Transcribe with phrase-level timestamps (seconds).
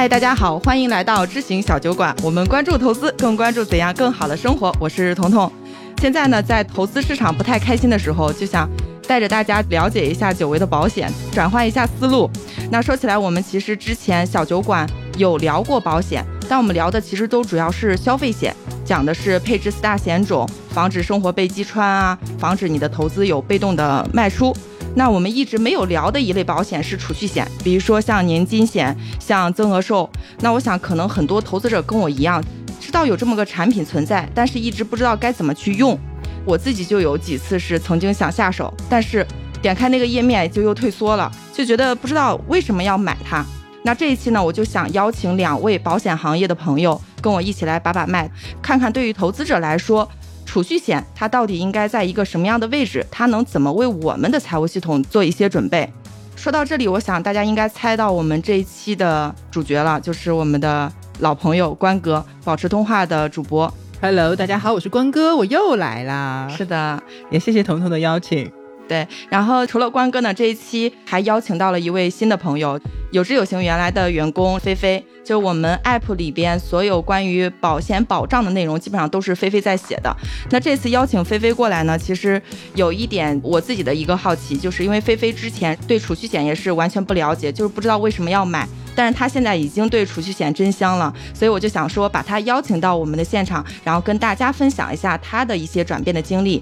[0.00, 2.16] 嗨，大家好，欢迎来到知行小酒馆。
[2.22, 4.74] 我们关注投资，更关注怎样更好的生活。
[4.80, 5.52] 我是彤彤。
[6.00, 8.66] 现在呢，在投资市场不太开心的时候，就想
[9.06, 12.30] 带着大家了解一下久违的保险，转换一下思路。
[12.70, 14.88] 那说起来，我们其实之前小酒馆
[15.18, 18.56] 有聊过保险，但我们聊的其实都主要是消费险，
[18.86, 24.56] 讲的是配置四大险种，防止生活被击穿啊，防止你的投资有被动的卖出。
[24.94, 30.08] 那我们一直没有聊的一类保险是储蓄险，比如说像年金险、像增额寿。
[30.40, 32.42] 那我想可能很多投资者跟我一样，
[32.80, 35.98] 知道有这么个产品存在，但是一直不知道该怎么去用。
[36.44, 39.24] 我自己就有几次是曾经想下手，但是
[39.62, 43.44] 点开那个页面就又退缩了，就觉得不知道为什么要买它。
[43.82, 48.28] 那这一期呢，我就想邀请两位保险行业的朋友跟我一起来把把脉，
[48.60, 50.06] 看看对于投资者来说。
[50.50, 53.06] 储蓄险它到底应该在一个什么样的位置？
[53.08, 55.88] 它能怎么为我们的财务系统做一些准备？
[56.34, 63.72] 说到这里，我想大家应该猜到我们这一期的主角了，就是我们的老朋友关哥，保持通话的主播。
[64.02, 66.48] Hello，大家好，我是关哥，我又来啦。
[66.50, 68.50] 是的，也谢谢彤彤的邀请。
[68.90, 72.76] 对，然后除了关哥呢，这一期还邀请到了一位新的朋友，
[73.12, 80.12] 有知有行原来的员工菲菲，就我们 app 里边所有关于保险保障的内容，基本上都是菲菲在写的。
[80.50, 82.42] 那这次邀请菲菲过来呢，其实
[82.74, 96.60] 有一点我自己的一个好奇，就是因为菲菲之前对储蓄险也是完全不了解，就是不知道为什么要买，但是她现在已经对储蓄险真香了，所以我就想说把她邀请到我们的现场，然后跟大家分享一下她的一些转变的经历。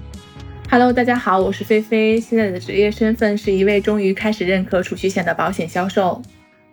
[0.71, 6.21] Hello，大家好，我是菲菲，现在的职业身份是一位终于开始认可储蓄险的保险销售。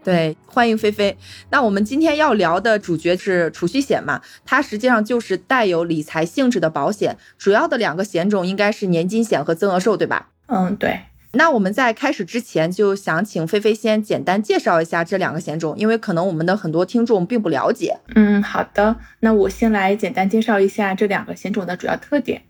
[0.05, 1.17] 对，欢迎菲菲。
[1.49, 4.21] 那我们今天要聊的主角是储蓄险嘛？
[4.45, 10.29] 它实际上就是带有理财性质的保险，主要的两个险种应该是年金险和增额寿，对吧？
[10.49, 11.01] 嗯，对。
[11.33, 17.99] 那我们在开始之前，就想请菲菲先简单介绍一下这两个险种，因为可能我们的很多听众并不了解。
[18.15, 18.97] 嗯，好的。
[19.21, 22.43] 那我先来简单介绍一下这两个险种的主要特点。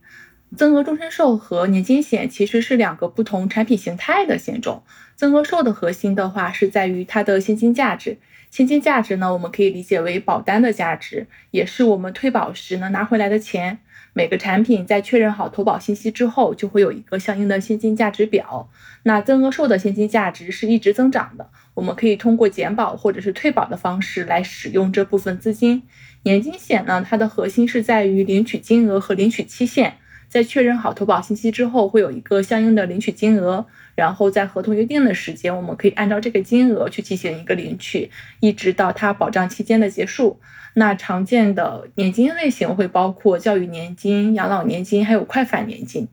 [0.54, 4.82] 增额终身寿和年金险其实是两个不同产品形态的险种。
[5.16, 8.18] 增额寿的核心的话是在于它的现金价值，
[8.50, 13.78] 现金价值呢，我们可以理解为保单的价值，也是我们退保时能拿回来的钱。
[14.12, 18.70] 每个产品在确认好投保信息之后，就会有一个相应的现金价值表。
[19.02, 25.82] 那增额寿的现金价值是一直增长的，我们可以通过减保或者是退保的方式来使用这部分资金。
[26.22, 29.98] 年金险呢，它的核心是在于领取金额和领取期限。
[30.28, 38.10] 在确认好投保信息之后，会有一个相应的领取金额，然后在合同约定的时间，我们可以按照这个金额去进行一个领取，
[38.40, 40.38] 一直到它保障期间的结束。
[40.74, 46.08] 那常见的年金类型会包括教育年金、养老年金，还有快返年金。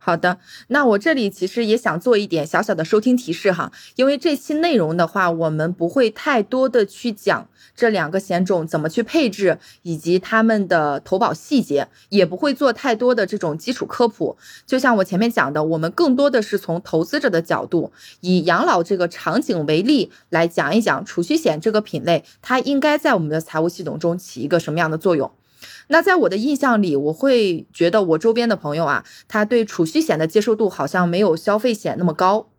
[0.00, 0.38] 好的，
[0.68, 14.38] 那我这里其实也想做一点小小的收听提示哈，因为这期内容的话，我们不会太多的去讲这两个险种怎么去配置，以及他们的投保细节，也不会做太多的这种基础科普。
[14.64, 25.30] 就像我前面讲的，我们更多的是从投资者的角度，以养老这个场景为例来讲一讲储蓄险这个品类，它应该在我们的财务系统中起一个什么样的作用。
[25.88, 32.50] 那在我的印象里，我会觉得我周边的朋友啊，他对储蓄险的接受度好像没有消费险那么高，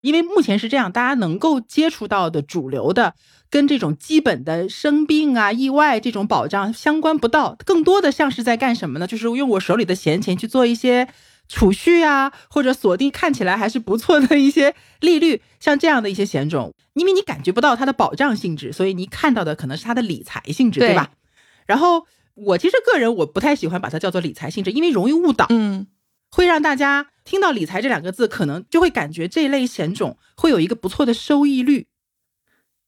[0.00, 3.14] 因为目前是这样，大家能够接触到的主流的，
[3.48, 9.06] 跟这种基本的生病啊、意外这种保障相关不到，更多的像是在干什么呢？
[9.06, 11.06] 就是用我手里的闲钱去做一些
[11.48, 21.12] 储蓄啊，或者锁定看起来还是不错的一些利率，像这样的一些险种，因为你感觉不到它的保障性质，所以你看到的可能是它的理财性质，对吧？
[21.66, 22.06] 然后。
[22.34, 25.86] 我其实个人我不太喜欢把它叫做理财性质，因为容易误导，嗯，
[26.30, 31.86] 会让大家听到理财这两个字，可能就会感觉这类险种会有一个不错的收益率，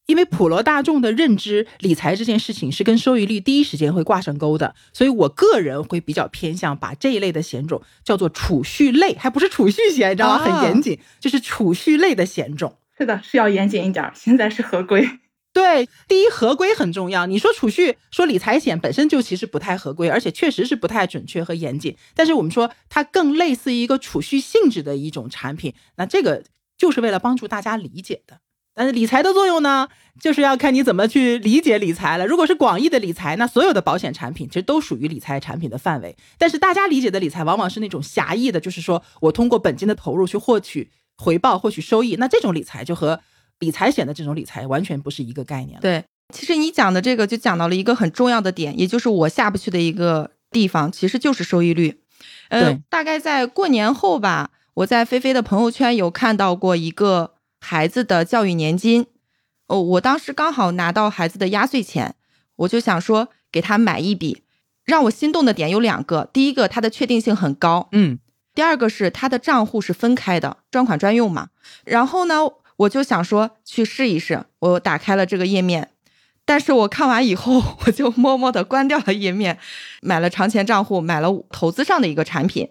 [0.06, 10.44] 因为普罗大众的认知，理财这件事情是跟收益率第一时间会挂上钩的，所以我个人会比较偏向把这一类的险种叫做储蓄类，还不是储蓄险，你知道吗？
[10.44, 12.76] 很严谨，就是储蓄类的险种。
[12.98, 15.20] 是的，是要严谨一点，现在是合规。
[15.56, 17.24] 对，第一合规很重要。
[17.24, 21.96] 你说储蓄、说理财险本身就其实不太合规，而且确实是不太准确和严谨。
[22.14, 26.44] 但是我们说它更类似于一个储蓄性质的一种产品，那这个
[26.76, 28.40] 就是为了帮助大家理解的。
[28.74, 29.88] 但是理财的作用呢，
[30.20, 32.26] 就是要看你怎么去理解理财了。
[32.26, 36.14] 如果是广义的理财，那所有的保险产品其实都属于理财产品的范围。
[36.36, 43.22] 但是大家理解的理财往往是那种狭义的，就是说我通过本金的投入去获取回报、获取收益，那这种理财就和。
[43.58, 45.80] 理财险的这种理财完全不是一个概念。
[45.80, 46.04] 对，
[46.34, 52.00] 其实你讲的这个就讲到了一个很重要的点，也就是我下不去的一个地方，其实就是收益率。
[52.48, 59.06] 呃，大概在过年后吧，我在菲菲的朋友圈有看到过一个孩子的教育年金，
[59.66, 62.14] 哦，我当时刚好拿到孩子的压岁钱，
[62.56, 64.42] 我就想说给他买一笔。
[64.84, 68.20] 让我心动的点有两个，第一个它的确定性很高，嗯，
[68.54, 71.48] 第二个是它的账户是分开的，专款专用嘛。
[71.84, 72.36] 然后呢，
[72.78, 75.90] 我就想说去试一试，我打开了这个页面，
[76.44, 79.58] 但是我看完以后， 我就默默的关掉了页面，
[80.02, 82.68] 买了长钱账户，买了投资上的一个产品。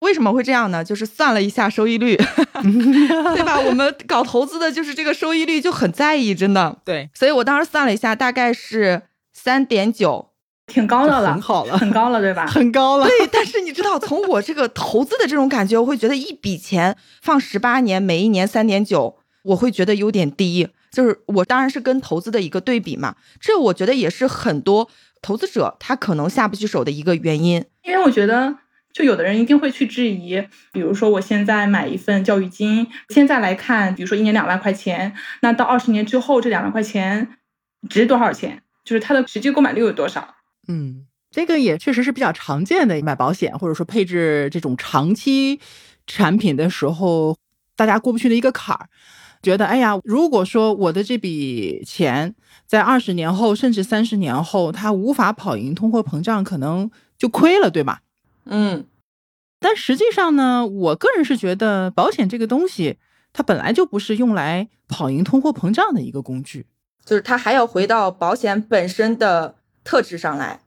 [0.00, 0.84] 为什么会这样呢？
[0.84, 2.16] 就是算了一下收益率，
[2.62, 3.58] 对吧？
[3.58, 6.78] 我们搞投资的就是这个收益率就很在意，真的。
[6.84, 9.02] 对，所以我当时算了一下，大概是
[9.32, 10.30] 三点九。
[10.66, 12.44] 挺高的了，很好了，很高了，对吧？
[12.44, 13.06] 很高了。
[13.06, 19.16] 对，但是你知道，从我这个投资的这种感觉，我会觉得一笔钱放十八年，每一年三点九，
[19.46, 20.68] 我会觉得有点低。
[20.90, 24.88] 就是我当然是跟投资的一个对比嘛，这我觉得也是很多
[25.20, 27.62] 投资者他可能下不去手的一个原因。
[27.84, 28.56] 因为我觉得，
[28.94, 37.36] 就有的人一定会去质疑，比如说我现在买一份教育金，现在来看，比如说一年两万块钱，那到二十年之后，这两万块钱
[37.90, 38.62] 值多少钱？
[38.82, 40.36] 就是它的实际购买力有多少？
[40.68, 45.60] 嗯，这个也确实是比较常见的，买保险或者说配置这种长期
[46.06, 47.36] 产品的时候，
[47.76, 48.88] 大家过不去的一个坎儿。
[49.46, 52.34] 觉得，哎呀，如果说我的这笔钱
[52.66, 58.00] 在二十年后甚至三十年后，它无法跑赢通货膨胀，可能就亏了，对吧？
[58.46, 58.86] 嗯。
[59.60, 62.96] 但实际上呢，我个人是觉得，保险这个东西，
[63.32, 66.66] 它本来就不是用来跑赢通货膨胀的一个工具，
[67.04, 69.54] 就是它还要回到保险本身的。
[69.88, 70.65] 特质上来，对，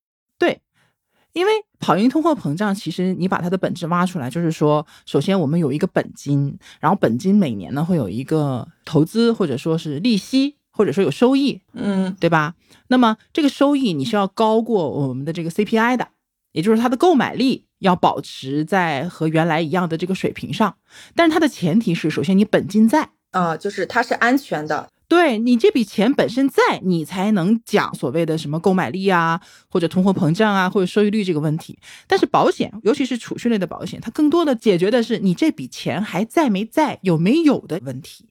[1.40, 12.56] 因为跑赢通货膨胀，其实你把它的本质挖出来，就是说，首先我们有一个本金，然后本金每年呢会有一个投资，或者说是利息，或者说有收益，嗯，对吧？
[12.88, 16.10] 那么这个收益你是要高过我们的这个 CPI 的，
[16.52, 20.76] 也就是它的购买力要保持在和原来一样的这个水平上，
[21.16, 24.90] 但是它的前提是，首先你本金在，啊，就是它是安全的。
[25.10, 31.80] 对你这笔钱本身在，你才能讲所谓的什么购买力啊，或者通货膨胀啊，或者收益率这个问题。
[32.08, 38.28] 但是保险，尤其是储蓄类的保险，它更多的解决的是你这笔钱还在没在，有没有的问题，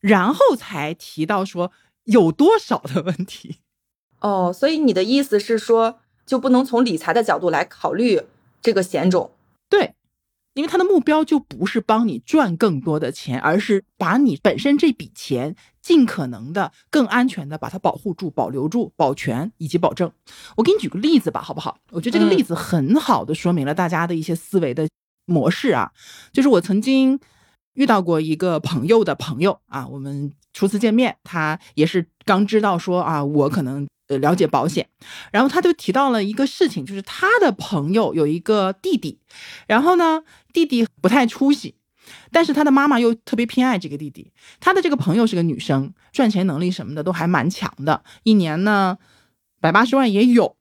[0.00, 1.70] 然后才提到说
[2.04, 3.58] 有多少的问题。
[4.20, 8.22] 哦，所以你的意思是说，就不能从理财的角度来考虑
[8.62, 9.30] 这个险种？
[9.68, 9.92] 对。
[10.54, 20.10] 因为他的目标就不是帮你赚更多的钱，而是把你本身这笔钱尽可能的更安全的把它保护住、保留住、保全以及保证。
[20.56, 21.76] 我给你举个例子吧，好不好？
[21.90, 24.88] 我觉得这个例子很好的说明了大家的一些思维的
[25.26, 25.92] 模式啊。
[26.32, 27.20] 就是我曾经
[27.74, 33.86] 遇到过一个朋友的朋友啊，我们初次见面，他也是刚知道说啊，我可能。
[34.06, 34.86] 呃，了解保险，
[35.32, 39.18] 然后他就提到了一个事情，就是他的朋友有一个弟弟，
[39.66, 40.22] 然后呢，
[40.52, 41.76] 弟弟不太出息，
[42.30, 44.30] 但是他的妈妈又特别偏爱这个弟弟。
[44.60, 48.98] 他的这个朋友是个女生，赚钱能力什么的都还蛮强的，一年呢
[49.60, 50.56] 百八十万也有。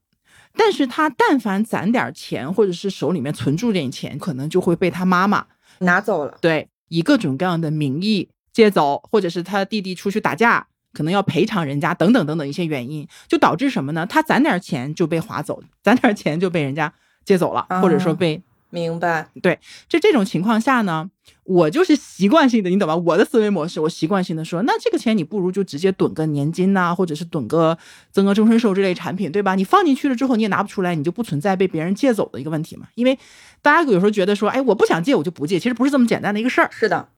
[0.55, 5.45] 但是他但凡攒点钱，或者是手里面存住点钱，可能就会被他妈妈
[5.79, 6.37] 拿走了。
[6.41, 10.67] 对，以各种各样的名义借走，或者是他弟弟出去打架。
[10.95, 14.05] 可能要赔偿人家等等等等一些原因，就导致什么呢？
[14.05, 16.93] 他攒点钱就被划走，攒点钱就被人家
[17.25, 18.39] 借走了，或者说被
[18.69, 19.27] 明白。
[19.41, 21.09] 对，就这种情况下呢，
[21.43, 22.95] 我就是习惯性的，你懂吧？
[22.95, 27.77] 我的思维模式，我习惯性的说，那这个钱你不如就直接囤个年金呐，或者是囤个
[28.11, 29.55] 增额终身寿这类产品，对吧？
[29.55, 32.87] 你放进去了之后，你也拿不出来，你就不存在被别人借走的一个问题嘛。
[32.95, 33.17] 因为
[33.61, 36.69] 大家有时候觉得说，哎，我不想借我就不借，其实不是这么简单的一个事儿。
[36.71, 37.09] 是的，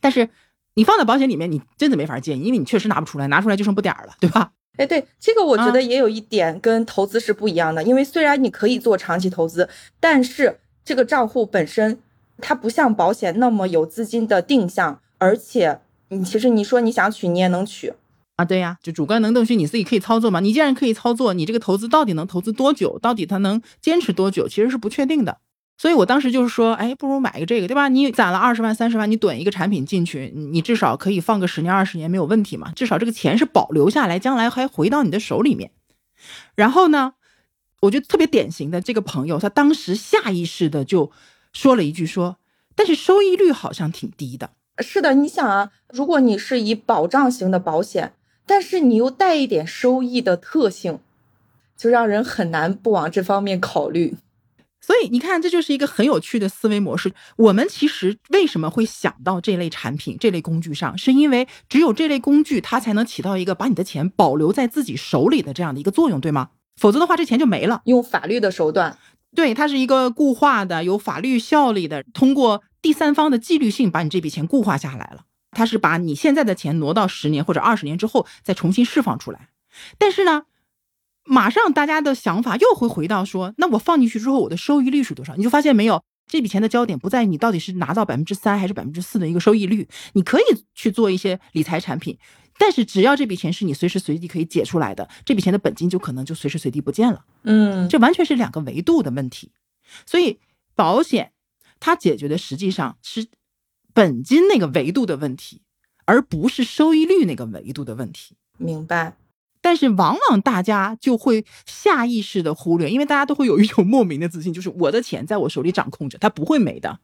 [0.00, 0.28] 但是。
[0.74, 4.52] 你放在保险里面，你真的没法借，因为你确实拿不出来，拿出来就剩不点儿了，对吧？
[4.78, 9.68] 哎，对，这个我觉得也有一点跟投资是不一样的，因为虽然你可以做长期投资，
[10.00, 11.98] 但是这个账户本身
[12.42, 17.94] 它不像保险那么有资金的定向，而且你其实你说你想取你也能取
[18.36, 20.40] 啊，对呀，就主观能动性你自己可以操作嘛。
[20.40, 25.38] 你既然可以操作，你这个投资到底能投资多久，到底它能坚持多久，其实是不确定的。
[25.78, 27.88] 所以我当时就是说，哎，不如买一个这个，对吧？
[27.88, 32.72] 你攒了二十万、三十万，你囤一个产品进去，你至少可以放个十年、二十年没有问题嘛。
[32.76, 35.70] 至少这个钱是保留下来，将来还回到你的手里面。
[36.54, 37.14] 然后呢，
[37.80, 41.10] 我觉得特别典型的这个朋友，他当时下意识的就
[41.52, 42.38] 说了一句说，
[42.74, 44.50] 但是收益率好像挺低的。
[44.78, 48.14] 是的，你想啊，如果你是以保障型的保险，
[48.46, 50.98] 但是你又带一点收益的特性，
[51.76, 54.16] 就让人很难不往这方面考虑。
[54.80, 57.12] 所以你看，这就是一个很有趣的思维模式。
[57.36, 66.48] 我们其实为什么会想到这类产品、这类工具上，是因为只有这类工具，它才能起到一个把你的钱保留在自己手里的这样的一个作用，对吗？
[66.80, 67.82] 否则的话，这钱就没了。
[67.84, 68.98] 用法律的手段，
[69.34, 75.24] 对，它是一个固化的、有法律效力的，通过第三方的纪律性把你这笔钱固化下来了。
[75.52, 79.48] 它是把你现在的钱挪到十年或者二十年之后再重新释放出来。
[79.98, 80.44] 但是呢，
[81.24, 85.34] 马上大家的想法又会回到说，那我放进去之后，我的收益率是多少？
[85.36, 92.18] 你就发现没有，这笔钱的焦点不在你到底是拿到百分之三还是百分之四的一个收益率，你可以去做一些理财产品。
[92.62, 97.24] 但是只要这笔钱是你随时随地可以解出来的，这笔钱的本金就可能就随时随地不见了。
[97.42, 99.50] 嗯，这完全是两个维度的问题。
[100.06, 100.38] 所以
[100.76, 101.32] 保险
[101.80, 103.26] 它解决的实际上是
[103.92, 105.62] 本金那个维度的问题，
[106.04, 108.36] 而不是收益率那个维度的问题。
[108.58, 109.16] 明白。
[109.62, 116.98] 但是往往大家就会下意识的忽略，因为大家都会有一种莫名的自信，就是我的钱在我手里掌控着，它不会没的。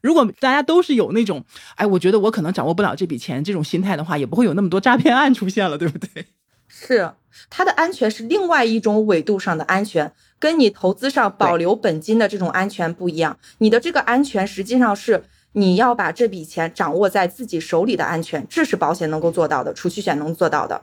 [0.00, 6.26] 如果大家都是有那种，哎，我觉得我可能掌握不了这笔钱这种心态的话，也不会有那么多诈骗案出现了，对不对？
[6.68, 7.12] 是，
[7.50, 13.38] 它的安全是另外一种纬度上的安全，跟你投资上保留本金的这种安全不一样。
[13.58, 20.82] 你的这个安全实际上是你要把这笔钱掌握在自己手里的安全，这是保险能够做到的，储蓄险能做到的。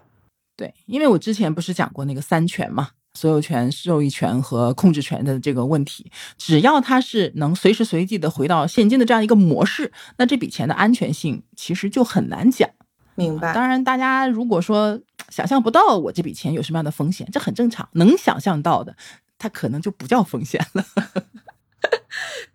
[0.59, 12.69] 对，因为我之前不是讲过那个三权嘛，所有权、受益权和控制权的这个问题，只要它是能随时随地的回到现金的这样一个模式，那这笔钱的安全性其实就很难讲。
[13.15, 13.53] 明白。
[13.53, 14.99] 当然，大家如果说
[15.29, 17.87] 想象不到我这笔钱有什么样的风险，这很正常。
[17.93, 18.93] 能想象到的，
[19.37, 20.85] 它可能就不叫风险了。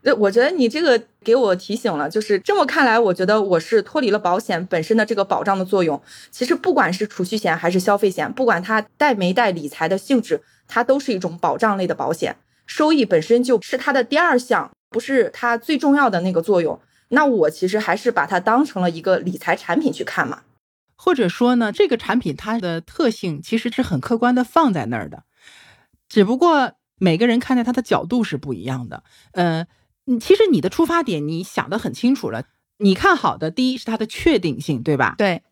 [0.02, 6.00] 对，我觉得你这个给我提醒了，就是这么看来，我觉得我是脱离了保险本身的这个保障的作用。
[6.30, 12.36] 其实不管是储蓄险还是消费险，不管它带没带理财的性质，它都是一种保障类的保险，
[12.66, 16.80] 收益本身就是它的第二项，不是它最重要的那个作用。
[17.08, 20.42] 那我其实还是把它当成了一个理财产品去看嘛。
[20.96, 25.24] 或者说呢，这个产品它的特性其实是很客观的放在那儿的，
[26.08, 26.72] 只不过
[27.04, 29.04] 每个人看待它的角度是不一样的。
[29.32, 29.66] 呃，
[30.18, 32.44] 其实你的出发点你想得很清楚了，
[32.78, 35.14] 你看好的第一是它的确定性，对吧？
[35.18, 35.42] 对。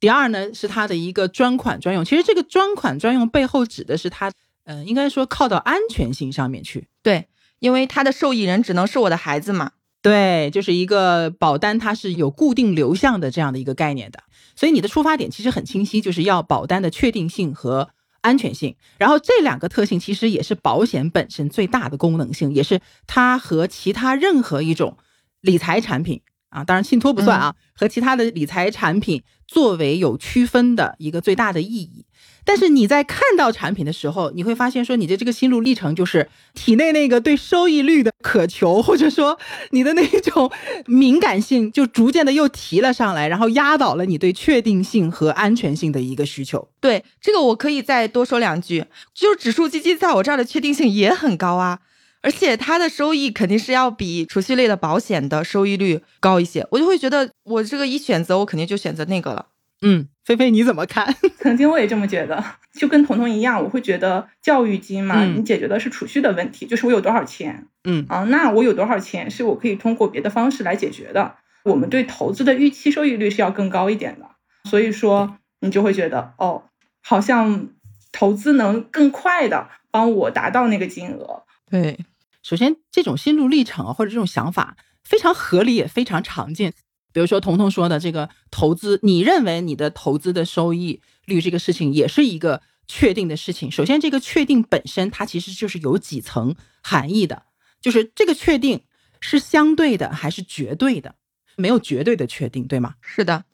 [0.00, 4.32] 第二呢是它的一个专款专用，其实这个专款专用背后指的是它，
[4.64, 6.88] 呃，应该说靠到安全性上面去。
[7.02, 9.72] 对，因为它的受益人只能是我的孩子嘛。
[10.02, 14.22] 对，就是一个保单，它是有固定流向的这样的一个概念的。
[14.54, 17.88] 所以你的出发点其实很清晰，就是要保单的确定性和
[18.24, 18.74] 安全性。
[18.98, 24.96] 然后这两个特性其实也是保险本身最大的功能性，也是它和其他任何一种
[25.42, 32.06] 理财产品啊，当然信托不算啊，和其他的理财产品作为有区分的一个最大的意义。
[32.44, 39.38] 但是你在看到产品的时候，你会发现说你的这个心路历程就是体内那个对收益率的渴求，或者说
[39.70, 40.50] 你的那种
[40.86, 46.68] 敏感性就逐渐的又提了上来，然后压倒了你对确定性和安全性的一个需求。
[46.80, 48.84] 对这个我可以再多说两句，
[49.14, 51.80] 就是指数基金在我这儿的确定性也很高啊，
[52.20, 59.46] 而且它的收益肯定是要比储蓄类的保险的收益率高一些，我就会觉得我这个一选择，我肯定就选择那个了。
[59.86, 61.14] 嗯，菲菲你怎么看？
[61.38, 71.36] 曾经我也这么觉得，就跟彤彤一样，我会觉得教育金嘛，你解决的是储蓄的问题，就是我有多少钱，嗯啊，那我有多少钱是我可以通过别的方式来解决的。
[71.64, 74.26] 我们对投资的预期收益率是要更高一点的，
[74.70, 76.64] 所以说你就会觉得哦，
[77.02, 77.68] 好像
[78.12, 81.42] 投资能更快的帮我达到那个金额。
[81.70, 81.98] 对，
[82.42, 86.72] 首先这种心路历程或者这种想法非常合理，也非常常见。
[87.14, 93.70] 比如说，彤彤说的这个投资，你认为你的投资的收益率这个事情也是一个确定的事情。
[93.70, 97.44] 首先，这个确定本身它其实就是有几层含义的，
[97.80, 98.80] 就是这个确定
[99.20, 101.14] 是相对的还是绝对的？
[101.56, 102.96] 没有绝对的确定，对吗？
[103.00, 103.44] 是的，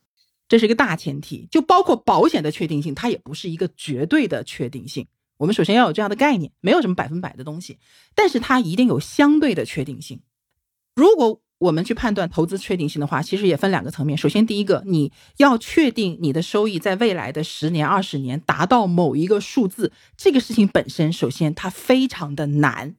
[0.48, 1.46] 这是一个大前提。
[1.50, 5.06] 就包括保险的确定性，它也不是一个绝对的确定性。
[5.36, 7.78] 我们首先要有这样的概念，没有什么百分百的东西，
[8.14, 10.22] 但是它一定有相对的确定性。
[10.94, 14.16] 如果我们去判断投资确定性的话，其实也分两个层面。
[14.16, 22.96] 首先，第一个，你要确定你的收益在未来的十年、二十年达到某一个数字，这个事情本身，首先它非常的难。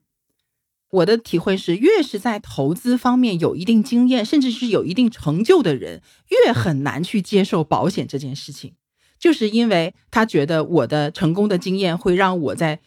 [0.90, 8.74] 我的体会是，越是在投资方面有一定经验，甚至是有一定成就的人，越很难去接受保险这件事情，
[9.18, 12.80] 就是因为他觉得我的成功的经验会让我在。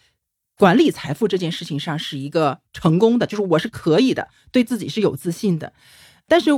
[0.57, 5.74] 管理财富这件事情上是一个成功的，就是我是可以的，对自己是有自信的。
[6.27, 6.51] 但是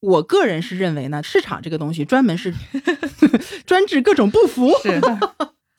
[0.00, 2.54] 我个人是认为呢，市场这个东西专门是
[3.66, 4.72] 专治各种不服。
[4.82, 5.00] 是，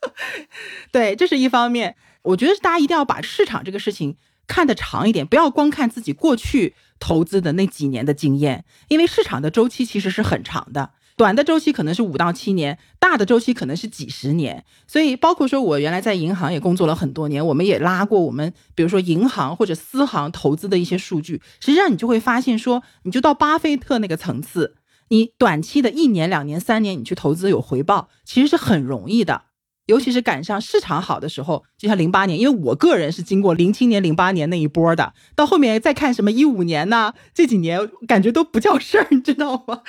[0.91, 1.95] 对，这是一方面。
[2.23, 4.15] 我觉得大家一定要把市场这个事情
[4.47, 10.91] 看得长一点，不要光看自己过去投资的那几年的经验，因为市场的周期其实是很长的。
[11.15, 14.65] 短的周期可能是五到七年，大的周期可能是几十年。
[14.87, 21.41] 所以，包括说我原来在银行也工作了很多年，我们也拉过我们，比如说银行或者私行投资的一些数据。
[21.59, 24.75] 实际上，你就会发现说，你就到巴菲特那个层次，
[25.09, 29.43] 你短期的一年、两年、三年，你去投资有回报，其实是很容易的。
[29.85, 39.81] 尤其是赶上市场好的时候，就像零八年，因为我个人是经过零七年、零八年那一波的，到后面再看什么一五年呢，这几年感觉都不叫事儿，你知道吗？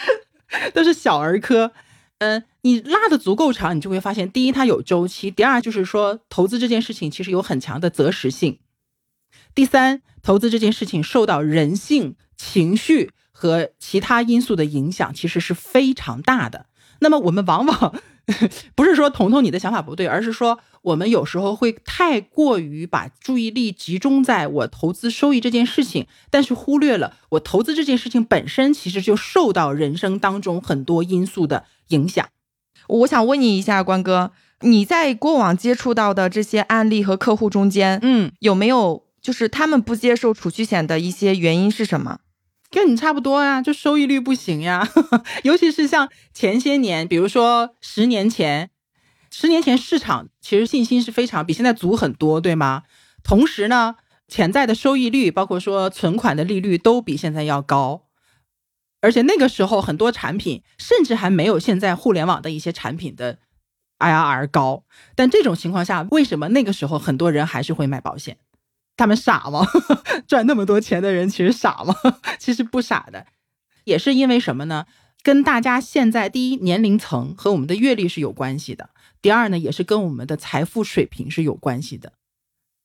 [0.73, 1.73] 都是小儿科。
[2.19, 8.59] 嗯，你拉的足够长，你就会发现，第一它有周期，第二就是说投资这件事情其实有很强的择时性，
[9.55, 16.67] 第三投资这件事情受到人性、情绪和其他因素的影响，其实是非常大的。
[17.01, 17.95] 那么我们往往。
[18.75, 32.29] 不是说彤彤你的想法不对，而是说我们有时候会太过于把注意力集中在我投资收益这件事情，但是忽略了我投资这件事情本身其实就受到人生当中很多因素的影响。
[32.87, 42.19] 我想问你一下，关哥，你在过往接触到的这些案例和客户中间，嗯，有没有就是他们不接受储蓄险的一些原因是什么？
[42.71, 44.87] 跟你差不多呀，就收益率不行呀，
[45.45, 48.69] 尤其是像前些年，比如说十年前，
[49.37, 52.85] 十年前市场其实信心是非常比现在足很多，对吗？
[53.25, 53.97] 同时呢，
[54.29, 58.05] 潜在的收益率，包括说存款的利率都比现在要高，
[59.01, 63.41] 而且那个时候很多产品甚至还没有现在互联网的一些产品的
[63.99, 64.85] IRR 高。
[65.17, 68.39] 但这种情况下，为什么那个时候很多人还是会买保险？
[68.97, 69.67] 他们傻吗？
[70.29, 71.97] 赚那么多钱的人其实傻吗？
[72.39, 73.27] 其实不傻的，
[73.83, 74.87] 也是因为什么呢？
[75.25, 78.91] 跟大家现在第一年龄层和我们的阅历是有关系的。
[79.25, 82.13] 第二呢，也是跟我们的财富水平是有关系的。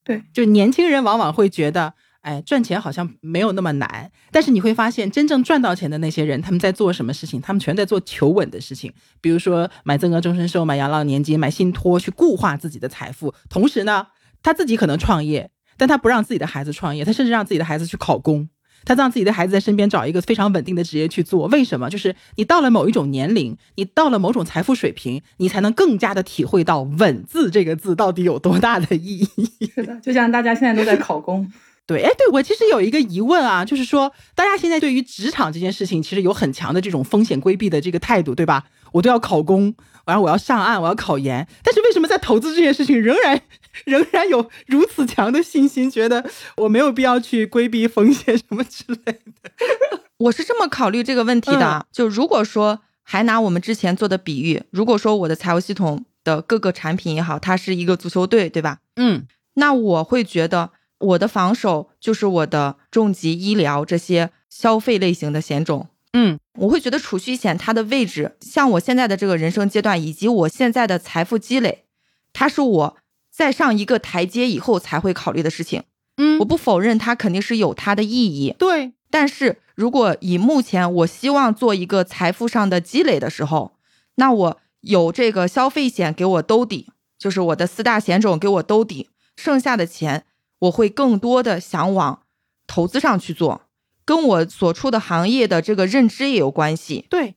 [0.05, 4.09] 对，就年轻人往往会觉得，哎，赚钱好像没有那么难。
[4.31, 7.41] 但是你会发现，真正赚到钱的那些人，他们在做什么事情？
[7.41, 13.33] 他们全在做求稳的事情，比如说买增额终身寿、买养老年金、买信托，去固化自己的财富。
[13.49, 14.07] 同时呢，
[14.41, 15.51] 他自己可能创业。
[15.75, 18.49] 但他不让自己的孩子创业，他甚至让自己的孩子去考公，
[18.85, 21.47] 他让自己的孩子在身边找一个非常稳定的职业去做。
[21.47, 21.89] 为什么？
[21.89, 29.71] 就是你到了某一种年龄，你到了某种财富水平，你才能更加的体会到“稳”字这个字到底有多大的意义。
[29.75, 31.51] 是的，就像大家现在都在考公。
[31.85, 38.65] 对，哎，对我其实有一个疑问啊，就是说，大家现在对于职场这件事情，其实有很强的这种风险规避的这个态度，对吧？
[38.91, 39.73] 我都要考公，
[40.09, 43.41] 然后我要上岸，我要考研，但是为什么在投资这件事情仍然
[43.85, 50.01] 仍然有如此强的信心，觉得我没有必要去规避风险什么之类的？
[50.17, 58.79] 我是这么考虑这个问题的，就如果说还拿我们之前做的比喻，如果说我的财务系统的各个产品也好，它是一个足球队，对吧？
[58.97, 65.87] 嗯，那我会觉得我的防守就是我的重疾、医疗这些消费类型的险种。
[66.13, 71.85] 嗯，我会觉得储蓄险它的位置，像我现在的这个人生阶段，以及我现在的财富积累，
[72.33, 72.97] 它是我
[73.31, 75.83] 再上一个台阶以后才会考虑的事情。
[76.17, 78.55] 嗯，我不否认它肯定是有它的意义。
[78.57, 83.73] 对，但是如果以目前我希望做一个财富上的积累的时候，
[84.15, 90.25] 那我有这个消费险给我兜底，就是我的四大险种给我兜底，剩下的钱
[90.59, 92.23] 我会更多的想往
[92.67, 93.61] 投资上去做。
[94.09, 97.05] 跟我所处的行业的这个认知也有关系。
[97.11, 97.35] 对，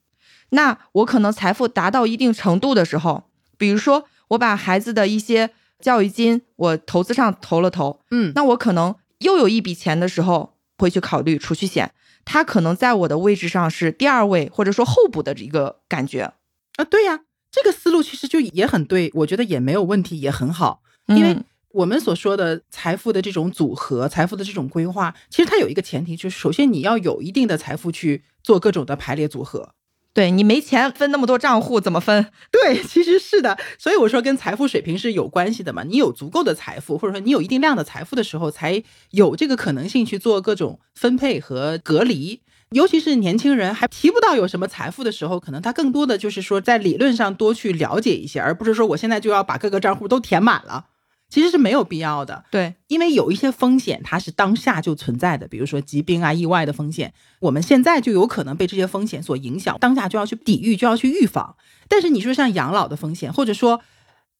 [0.52, 3.24] 那我可能财富达到一定程度的时候，
[3.58, 11.92] 比如说我把孩子的一些教育金我投资上投了投，嗯，那我可能又有一笔钱的时候，会去考虑储蓄险，
[12.24, 16.32] 它可能在我的位置上是第二位或者说候补的一个感觉
[16.76, 16.84] 啊。
[16.88, 21.36] 对呀，这个思路其实就也很对，我觉得也没有问题，也很好，因为。
[21.72, 29.74] 我们所说的财富的这种组合，财富的这种规划，其实它有一个前提，就是首先你要有一定的财富去做各种的排列组合。
[30.14, 32.30] 对你没钱分那么多账户怎么分？
[32.52, 33.58] 对，其实是的。
[33.78, 35.84] 所以我说跟财富水平是有关系的嘛。
[35.84, 38.82] 你有足够的财富，或者说你有一定量的财富的时候，才
[39.12, 42.42] 有这个可能性去做各种分配和隔离。
[42.72, 50.88] 尤其是年轻人还提不到有什么财富的时候，可能他更多的就是说在理论上多去了解一些，而不是说我现在就要把各个账户都填满了。
[51.32, 61.56] 其实是没有必要的，对，因为有一些风险它是当下就存在的，比如说疾病啊、意外的风险，我们现在就有可能被这些风险所影响，当下就要去抵御，就要去预防。
[61.88, 63.80] 但是你说像养老的风险，或者说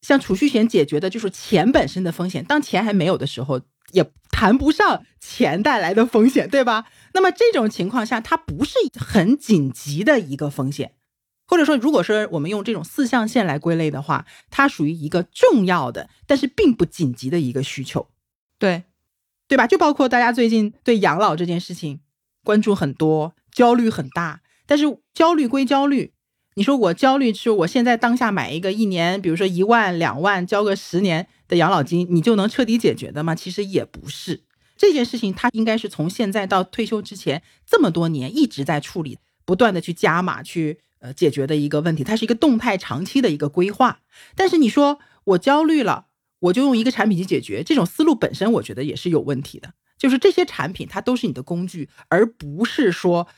[0.02, 6.84] 像储蓄险解决的就是钱本身的风险，当钱还没有的时候，也谈不上钱带来的风险，对吧？
[7.14, 10.92] 那么这种情况下，它不是很紧急的一个风险。
[11.52, 18.08] 或者说，如果说我们用这种四象限来归类的话，它属于一个重要的，但是并不紧急的一个需求，
[18.58, 18.84] 对，
[19.46, 19.66] 对吧？
[19.66, 22.00] 就包括大家最近对养老这件事情
[22.42, 24.40] 关注很多，焦虑很大。
[24.64, 26.14] 但是焦虑归焦虑，
[26.54, 33.34] 你说我焦虑是我现在当下买一个一年，比如说一万两万，交个十年的养老金，你就能彻底解决的吗？
[33.34, 34.44] 其实也不是。
[34.78, 39.18] 这件事情它应该是从现在到退休之前这么多年一直在处理。
[39.44, 44.00] 不断的去加码去呃解决的一个问题，它是一个动态长期的一个规划。
[44.34, 46.06] 但是你说我焦虑了，
[46.38, 49.74] 我就用一个产品去解决，这种思路本身我觉得也是有问题的。
[49.98, 53.28] 就是这些产品它都是你的工具，而不是说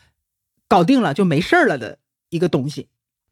[0.68, 1.98] 搞定了就没事儿了的
[2.30, 2.88] 一个东西，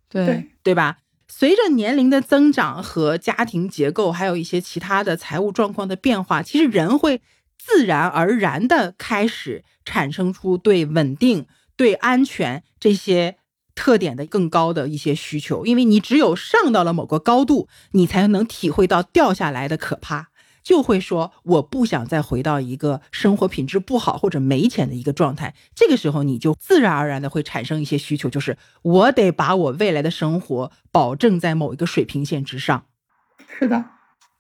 [0.09, 0.99] 对对吧？
[1.29, 7.23] 随着年龄的增长和家庭结构，还有一些其他的财务状况的变化，其实人会
[7.59, 13.39] 自然而然的开始产生出对稳定、对安全这些
[13.75, 15.67] 特点的更高的一些需求。
[15.67, 20.29] 因为你只有上到了某个高度，你才能体会到掉下来的可怕。
[20.63, 25.57] 就会说我不想再回到一个生活品质不好或者没钱的一个状态。
[25.75, 32.85] 这个时候你就自然而然的会产生一些需求，就是我得把我未来的生活保证在某一个水平线之上。
[33.59, 33.85] 是的。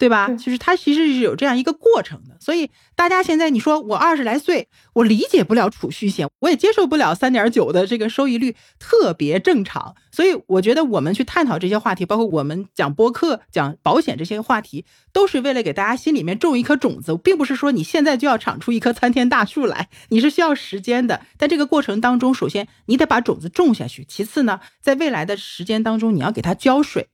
[0.02, 0.26] 对吧？
[0.30, 9.94] 就是它其实是有这样一个过程的，所以大家现在你说我二十来岁，我理解不了储蓄险，我也接受不了三点九的这个收益率，特别正常。
[10.10, 21.20] 所以我觉得我们去探讨这些话题，包括我们讲播客、讲保险这些话题，都是为了给大家心里面种一颗种子，并不是说你现在就要长出一棵参天大树来，你是需要时间的。
[21.38, 27.06] 在这个过程当中，首先你得把种子种下去，其次呢，在未来的时间当中，你要给它浇水。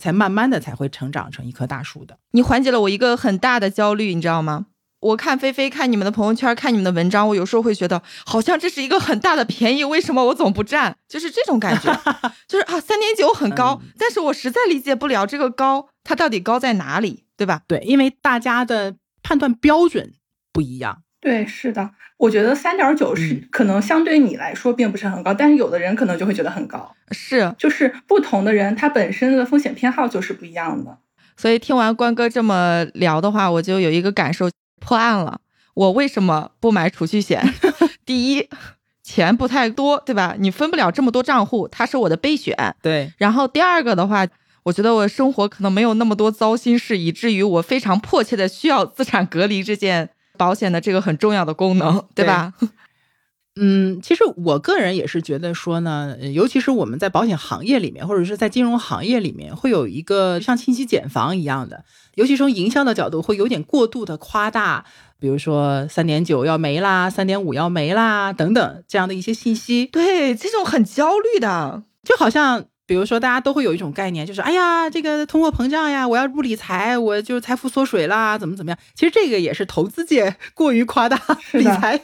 [0.00, 2.18] 才慢慢的才会成长成一棵大树的。
[2.32, 4.66] 你缓解了我一个很大的焦虑，你知道吗？
[5.00, 10.96] 我看菲菲看你们的朋友圈，看你们的文章，我有时候会觉得好像这是一个很大的便宜，为什么我总不占？
[11.06, 11.92] 就是这种感觉，
[12.48, 17.60] 就是啊，三点九很高，但是我实在理解不了这个高它到底高在哪里，对吧？
[17.68, 20.14] 对，因为大家的判断标准
[20.52, 21.02] 不一样。
[21.24, 26.94] 对，是的，我觉得三点九是可能相对你来说并不是很高，但是有的人可能就会觉得很高。
[27.12, 30.98] 是，就是不同的人他本身的风险偏好就是不一样的。
[31.34, 35.40] 所以听完关哥这么聊的话，我就有一个感受破案了。
[35.72, 37.42] 我为什么不买储蓄险？
[38.04, 38.46] 第一，
[39.02, 40.36] 钱不太多，对吧？
[40.38, 42.76] 你分不了这么多账户，它是我的备选。
[42.82, 43.10] 对。
[43.16, 44.26] 然后第二个的话，
[44.64, 50.10] 我觉得我生活可能没有那么多糟心事，以至于我非常迫切的需要资产隔离这件。
[50.36, 52.52] 保险的这个很重要的功能，对吧？
[53.56, 61.84] 嗯，其实我个人也是觉得说呢，尤其是我们在保险行业里面，或者是在金融行业里面，会有一个像信息茧房一样的，
[62.16, 64.84] 尤其从营销的角度，会有点过度的夸大，
[65.20, 72.64] 比如说三点九要没啦，三点五要没啦等等这样的一些信息，对，这种很焦虑的，就好像。
[72.86, 78.78] 比如说，大家都会有一种概念，就是哎呀，这个通货膨胀呀，我要不理财，我就财富缩水啦，怎么怎么样？
[78.94, 81.18] 其实这个也是投资界过于夸大
[81.52, 81.98] 理财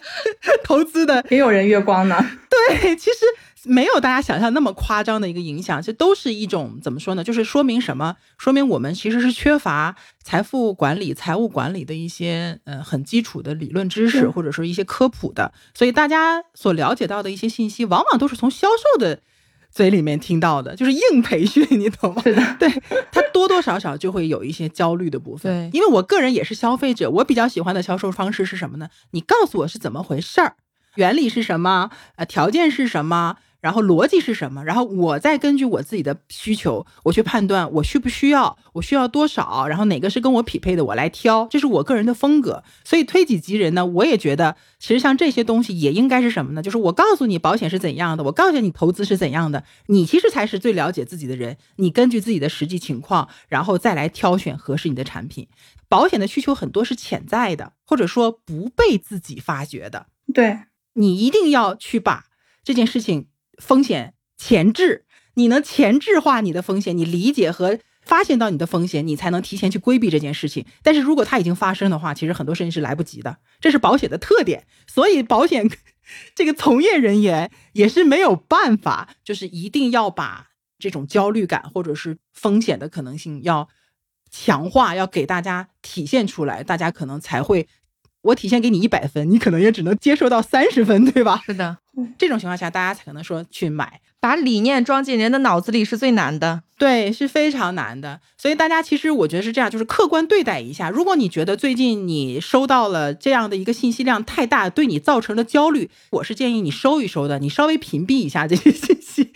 [0.64, 2.16] 投资的，也有人月光呢。
[2.48, 3.18] 对，其实
[3.64, 7.22] 没有大家想象那么夸张的一个影响，这都是一种怎么说呢？
[7.22, 8.16] 就是说明什么？
[8.38, 15.52] 说明我们其实是缺乏财富管理、财务管理的一些呃很基础的理论知识，或者说一些科普的。
[15.74, 19.20] 所以大家所了解到的一些信息，往往都是从销售的。
[19.70, 22.22] 嘴里面听到的就是硬培训，你懂吗？
[22.58, 22.68] 对
[23.12, 25.70] 他多多少少就会有一些焦虑的部分。
[25.70, 28.88] 对，因为我个人也是消费者，我比较喜欢的销售方式是什么呢？
[29.12, 30.56] 你告诉我是怎么回事儿，
[30.96, 33.36] 原理是什么，呃，条件是什么。
[33.60, 34.64] 然后逻辑是什么？
[34.64, 42.64] 然后我再根据我自己的需求，我去判断我需不需要，我需要多少，然后哪个是跟我匹配的，我来挑，这是我个人的风格。
[42.84, 46.62] 所以推己及人呢，我也觉得，其实像这些东西也应该是什么呢？
[46.62, 51.56] 就是我告诉你保险是怎样的，我告诉你投资是怎样的，你其实才是最了解自己的人。
[51.76, 55.48] 你根据自己的实际情况，然后再来挑选合适你的产品。
[55.88, 60.06] 保险的需求很多是潜在的，或者说不被自己发掘的。
[60.32, 60.60] 对
[60.94, 62.26] 你一定要去把
[62.62, 63.26] 这件事情。
[63.60, 70.64] 风险前置，你能前置化你的风险，你理解和发现到你的风险，你才能提前去规避这件事情。
[70.82, 74.64] 但是如果它已经发生的话，其实很多事情是来不及的，这是保险的特点。
[74.86, 75.70] 所以保险
[76.34, 83.68] 这个从业人员也是没有办法，就是一定要把这种焦虑感或者是风险的可能性要
[84.30, 87.68] 强化，要给大家体现出来，大家可能才会。
[88.22, 91.40] 我体现给你一百分，你可能也只能接受到三十分，对吧？
[91.46, 91.78] 是的。
[92.18, 98.20] 这种情况下，大家才可能说去买，把理念装进人的脑子里是最难的，对，是非常难的。
[98.36, 100.90] 所以大家其实我觉得是这样，就是客观对待一下。
[100.90, 109.32] 如果你觉得最近你收到了这样的一个信息量太大，对你造成了焦虑，我是建议你收一收的，你稍微屏蔽一下这些信息。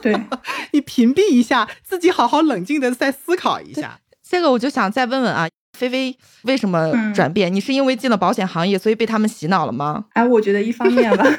[0.00, 0.18] 对
[0.72, 4.00] 你屏蔽一下，自己好好冷静的再思考一下。
[4.26, 7.52] 这个我就想再问问啊，菲菲为什么转变？
[7.52, 10.06] 你是因为进了保险行业，所以被他们洗脑了吗？
[10.14, 11.24] 哎，我觉得一方面吧。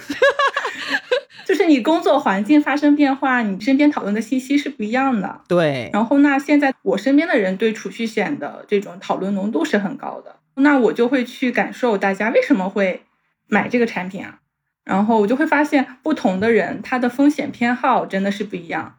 [1.52, 5.42] 就是你工作环境发生变化，你身边讨论的信息是不一样的。
[5.50, 5.90] 对。
[5.92, 13.02] 然后那现在我身边的人对储蓄险的这种讨论浓度是很高的，那我就会去感受大家为什么会
[13.48, 14.40] 买这个产品啊？
[14.86, 18.96] 然后我就会发现，不同的人他的风险偏好真的是不一样。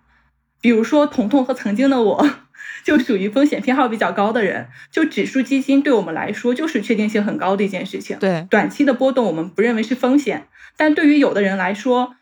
[0.61, 2.31] 比如说，彤彤和曾经的我，
[2.85, 4.69] 就属于风险偏好比较高的人。
[4.91, 8.19] 就指数基金对我们来说，就是确定性很高的一件事情。
[8.19, 12.15] 对，短期的波动我们不认为是风险，但对于有的人来说，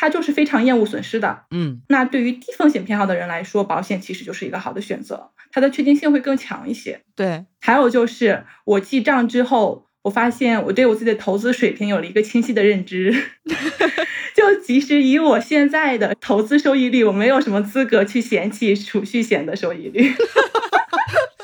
[0.00, 1.40] 他就是非常厌恶损失的。
[1.50, 7.00] 嗯，那对于低风险偏好的人来说，保险其实就是一个好的选择，它的确定性会更强一些。
[7.16, 9.86] 对，还有就是我记账之后。
[10.02, 13.12] 我发现我对我自己的投资水平有了一个清晰的认知，
[14.34, 20.10] 就即使以我现在的投资收益率，我没有什么资格去嫌弃储蓄险的收益率。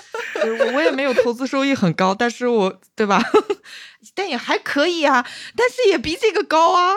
[0.74, 3.22] 我也没有投资收益很高，但是我对吧？
[4.14, 5.26] 但也还可以啊，
[5.56, 6.94] 但是也比这个高啊。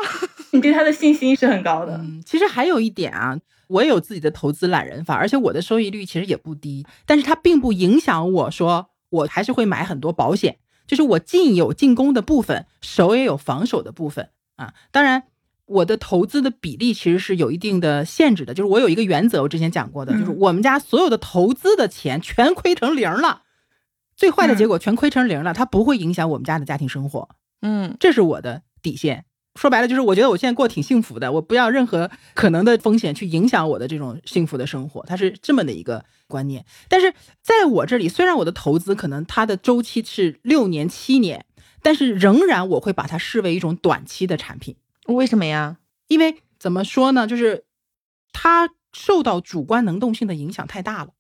[0.52, 1.94] 你对他的信心是很高的。
[1.98, 10.58] 嗯，其实还有一点啊，我也有自己的投资懒人法，而且我的收益率其实也不低，但是它并不影响我说我还是会买很多保险。
[10.86, 14.74] 就是我进有进攻的部分，守也有防守的部分啊。
[14.92, 15.24] 当然，
[15.68, 18.54] 我的投资的比例其实是有一定的限制的。
[18.54, 23.44] 就是我有一个原则，我之前讲过的，就是我们家所有的投资的钱全亏成零了，
[24.16, 27.30] 最坏的结果全亏成零了，它不会影响我们家的家庭生活。
[27.62, 29.26] 嗯，这是我的底线。
[29.56, 36.64] 说白了就是，我觉得我现在过挺幸福的，我不要任何可能的风险去影响我的这种幸福的生活，它是这么的一个观念。
[36.88, 41.46] 但是在我这里，虽然我的投资可能它的周期是六年、七年，
[41.82, 44.76] 但是仍然我会把它视为一种短期的产品。
[45.16, 45.78] 为什么呀？
[46.08, 47.66] 因为怎么说呢，就是
[48.32, 51.12] 它受到主观能动性的影响太大了，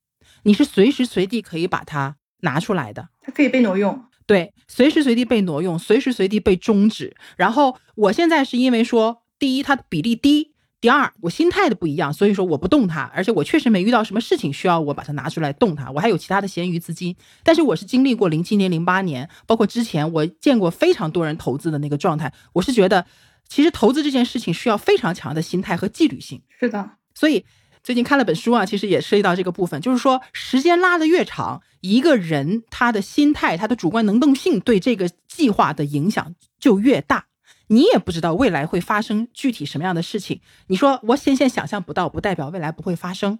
[0.44, 4.04] 你是随时随地可以把它拿出来的，它可以被挪用。
[4.26, 7.16] 对，随时随地被挪用，随时随地被终止。
[7.38, 13.04] 然后我现在是因为说，第一，它的比例低；第二，我心态的不一样，所以说我不动它。
[13.16, 17.16] 而且我确实没遇到什么事情需要我把它拿出来动它，我还有其他的闲余资金。
[17.42, 22.34] 但是我是经历过零七年、零八年，包括之前我见过非常多人投资的那个状态。
[22.52, 23.06] 我是觉得，
[23.48, 26.42] 其实投资这件事情需要非常强的心态和纪律性。
[26.60, 27.46] 是的，所以。
[27.84, 37.28] 最近看了本书啊，其实也涉及到这个部分，就是说时间拉得越长，一个人他的心态、他的主观能动性对这个计划的影响就越大。
[37.68, 40.42] 你也不知道未来会发生具体什么样的事情。
[40.68, 43.40] 你说我现现想象不到，不代表未来不会发生。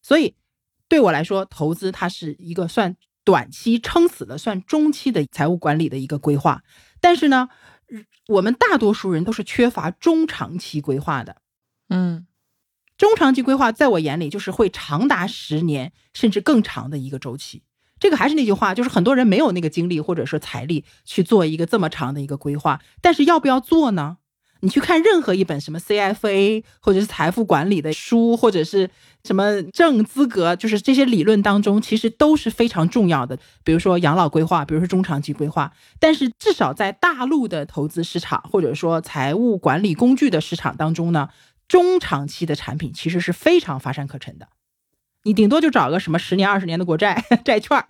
[0.00, 0.36] 所以
[0.86, 6.62] 对我来说，投资它是一个算短期撑死了，算中期的财务管理的一个规划。
[7.00, 7.48] 但是呢，
[8.28, 11.36] 我们大多数人都是缺乏中长期规划的。
[11.88, 12.26] 嗯。
[12.96, 17.64] 中长期规划在我眼里就是会长达十年甚至更长的一个周期。
[17.98, 22.80] 这个还是那句话，就是很多人没有那个精力或者说财力去做一个这么长的一个规划。
[23.00, 24.18] 但是要不要做呢？
[24.64, 28.88] 你去看任何一本什么 CFA 或者是财富管理的书，或者是
[29.22, 33.38] 什么证资格，就是这些理论当中，其实都是非常重要的。
[33.62, 35.70] 比如说养老规划，比如说中长期规划。
[36.00, 41.28] 但是至少在大陆的投资市场或者说财务管理工具的市场当中呢。
[41.66, 44.48] 中长期的产品其实是非常乏善可陈的，
[45.22, 47.86] 你顶多就找个什么十年、二十年的国债、 债券儿。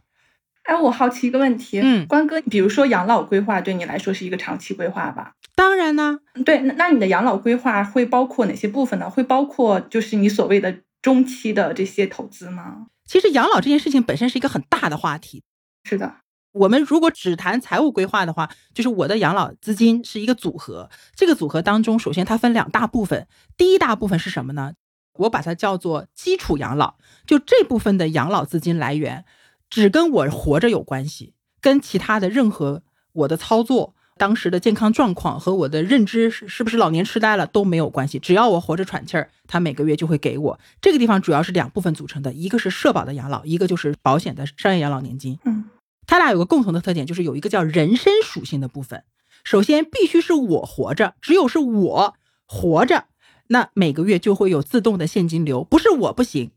[0.63, 5.35] 哎，我好奇一个问题，嗯，关哥，比如说养老规划对你来说是一个长期规划吧？
[5.57, 9.09] 当然呢，对，那那你的养老规划会包括哪些部分呢？
[9.09, 12.87] 会包括就是你所谓的中期的这些投资吗？
[13.07, 15.43] 其实养老这件事情本身是一个很大的话题。
[15.85, 16.17] 是的。
[16.53, 20.89] 我们如果只谈财务规划的话，就是我的养老资金是一个组合。
[21.17, 23.27] 这个组合当中，首先它分两大部分。
[23.57, 24.75] 第一大部分是什么呢？
[25.19, 26.95] 我把它叫做基础养老。
[27.27, 29.25] 就这部分的养老资金来源，
[29.69, 38.19] 只跟我活着有关系，跟其他的任何我的操作、当时的健康状况和我的认知是是不是老年痴呆了都没有关系。
[38.19, 40.59] 只要我活着喘气儿，他每个月就会给我。
[40.81, 45.39] 这个地方主要是两部分组成的，一个是社保的养老，一个就是保险的商业养老年金。
[45.45, 45.65] 嗯。
[46.07, 49.05] 它俩有个共同的特点，就是有一个叫人身属性的部分。
[49.43, 52.15] 首先，必须是我活着，只有是我
[52.47, 53.07] 活着，
[53.49, 55.65] 那每个月就会有自动的现金流。
[55.65, 56.51] 不是我不行，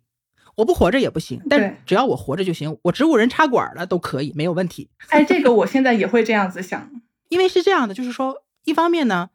[0.58, 2.78] 我不活着也不行，但只要我活着就行。
[2.84, 4.90] 我植物人插管了都可以，没有问题。
[5.10, 6.92] 哎，这个我现在也会这样子想，
[7.30, 9.30] 因为是这样的，就是说，一方面呢。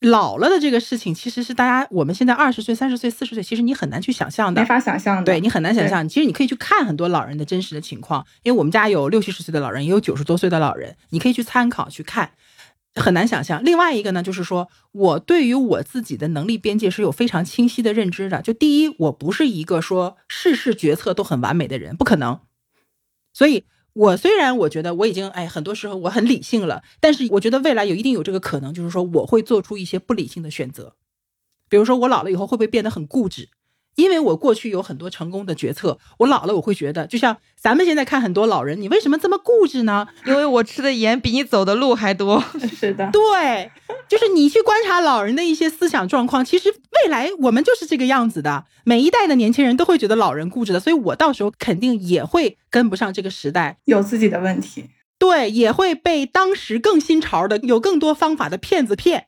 [0.00, 5.24] 老了的这个事情，其实是大家我们现在二十岁、三十岁、四十岁，其实你很难去想象的，没法想象的。
[5.24, 6.08] 对你很难想象。
[6.08, 12.30] 其实你可以去看很多老人的真实的情况，因为我们家有六七十岁的老人，也有九十多岁的老人，你可以去参考去看，
[12.94, 13.64] 很难想象。
[13.64, 18.40] 另外一个呢，就是说我对于我自己的能力边界是有非常清晰的认知的。
[18.40, 22.38] 就第一，我不是一个说事事决策都很完美的人，不可能。
[23.34, 23.64] 所以。
[23.98, 30.94] 我虽然我觉得我已经哎，很多时候我很理性了，但是我觉得未来有一定有这个可能，就是说我会做出一些不理性的选择，
[31.68, 33.48] 比如说我老了以后会不会变得很固执，
[33.98, 40.06] 因为我过去有很多成功的决策，我老了我会觉得，就像咱们现在看很多老人，你为什么这么固执呢？
[40.24, 42.40] 因为我吃的盐比你走的路还多。
[42.78, 43.72] 是的，对，
[44.08, 48.66] 就是你去观察老人的一些思想状况，其实未来我们就是这个样子的。
[48.84, 54.84] 每一代的年轻人都会觉得老人固执的，所以我到时候肯定也会跟不上这个时代，有自己的问题。
[55.18, 59.26] 对，也会被当时更新潮的、有更多方法的骗子骗。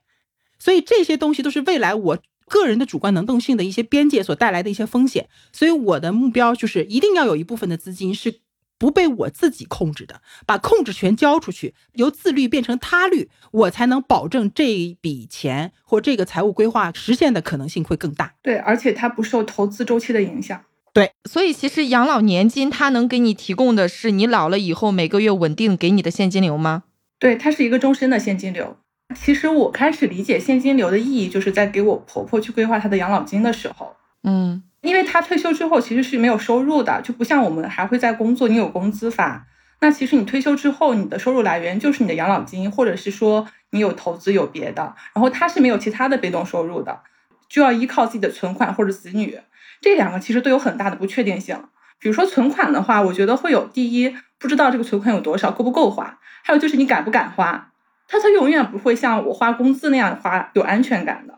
[0.61, 2.19] 所以这些东西都是未来我。
[2.51, 8.41] 个人的主观能动性的一些边界所带来的一些风险，所以我的目标就是一定要有一部分的资金是
[8.77, 18.35] 不被我自己控制的，把控制权交出去，由自律变成他律，我才能保证这一笔钱或这个财务规划实现的可能性会更大。
[18.43, 20.61] 对，而且它不受投资周期的影响。
[20.93, 26.83] 对，所以其实养老年金它能给你提供的是你老了以后每个月稳定给你的现金流吗？
[27.21, 28.77] 对，它是一个终身的现金流。
[29.15, 39.47] 其实我开始理解现金流的意义，就是在给我婆婆去规划她的养老金的时候，嗯，因为她退休之后其实是没有收入的，就不像我们还会在工作，你有工资发。
[39.81, 47.01] 那其实你退休之后，你的收入来源就是你的养老金，或者是说你有投资有别的，然后她是没有其他的被动收入的，
[47.49, 49.39] 就要依靠自己的存款或者子女，
[49.81, 51.59] 这两个其实都有很大的不确定性。
[51.99, 57.70] 比如说存款的话，我觉得会有第一不知道这个存款有多少，够不够花，还有就是你敢不敢花。
[58.11, 61.35] 他他永远不会像我花工资那样花有安全感的，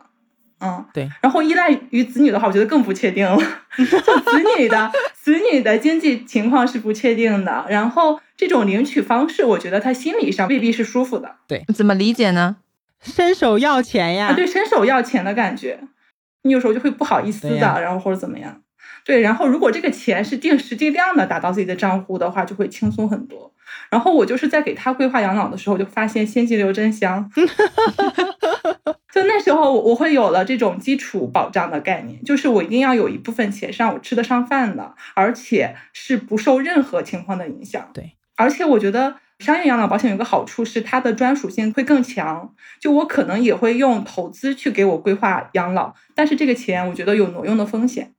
[0.59, 1.07] 嗯，对。
[1.21, 3.37] 然后依赖于子女的话，我觉得更不确定了。
[3.77, 11.35] 就子女的子女的经济情况是不确定的，然后这种领取方式，我觉得他心理上未必是舒服的。
[11.47, 12.55] 对，怎么理解呢？
[13.01, 14.33] 伸手要钱呀？
[14.33, 15.79] 对，伸手要钱的感觉，
[16.41, 18.61] 你有时候就会不好意思的，然后或者怎么样。
[19.05, 23.53] 对，然后如果这个钱是定时定量的打到自己的账户的话，就会轻松很多。
[23.89, 27.29] 然后我就是在给他规划养老的时候，就发现现金流真香。
[29.13, 37.91] 就那时候，我会有了这种基础保障的概念，就是我一定要有一部分钱是让我吃得上饭的，而且是不受任何情况的影响。
[37.93, 42.55] 对，而且我觉得商业养老保险有个好处是它的专属性会更强。
[42.81, 48.13] 就我可能也会用投资去给我规划养老，但是这个钱我觉得有挪用的风险。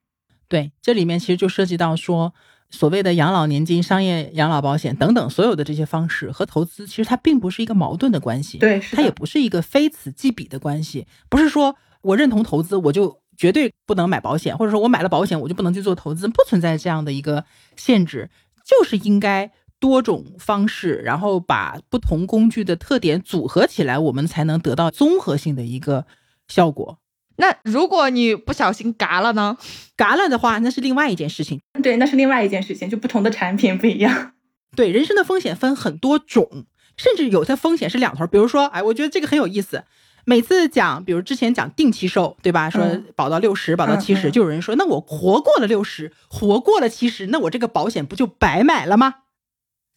[0.49, 2.33] 对，这里面其实就涉及到说。
[2.71, 8.59] 所谓的养老年金、商业养老保险等等，所有的这些方式和投资，其实它并不是一个矛盾的关系。
[8.59, 11.07] 对，它也不是一个非此即彼的关系。
[11.29, 17.45] 不是说我认同投资，我就绝对不能买保险，或者说我买了保险，我就不能去做投资，不存在这样的一个
[17.77, 18.31] 限制。
[18.65, 26.07] 就是应该多种方式，然后把不同工具的特点组合起来，我们才能得到综合性的一个
[26.49, 26.99] 效果。
[27.37, 29.57] 那如果你不小心嘎了呢？
[29.97, 31.61] 嘎了的话，那是另外一件事情。
[31.83, 34.33] 对，那是另外一件事情，就不同的产品不一样。
[34.77, 36.65] 对，人生的风险分很多种，
[36.97, 38.27] 甚至有的风险是两头。
[38.27, 39.85] 比如说，哎，我觉得这个很有意思。
[40.25, 42.71] 每次讲，比如之前讲定期寿，对吧？
[42.71, 42.83] 说
[43.15, 49.15] 保到六十，保到七十，就有人说，那我活过了六十，活过了七十，那我这个保险不就白买了吗？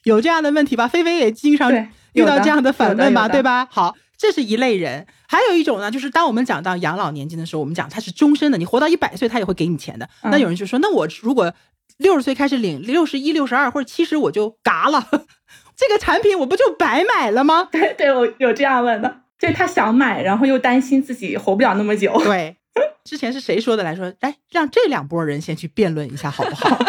[0.04, 0.88] 有这样的问题吧？
[0.88, 1.72] 菲菲也经常
[2.14, 3.68] 遇到这样的反问嘛，对吧？
[3.70, 3.96] 好。
[4.18, 10.10] 这是一类人，还有一种呢，就是当我们讲到养老年金的时候，我们讲它是终身的，你活到一百岁，他也会给你钱的。
[10.24, 11.54] 那有人就说，那我如果
[11.98, 15.08] 六十岁开始领，六十一、六十二或者七十我就嘎了，
[15.78, 17.70] 这个产品我不就白买了吗？
[17.72, 22.20] 对对，我有这样问的，就是他想买，然后又担心自己活不了那么久。
[22.24, 22.58] 对，
[23.06, 26.80] 之前是谁说的来说，来让这两拨人先去辩论一下好不好？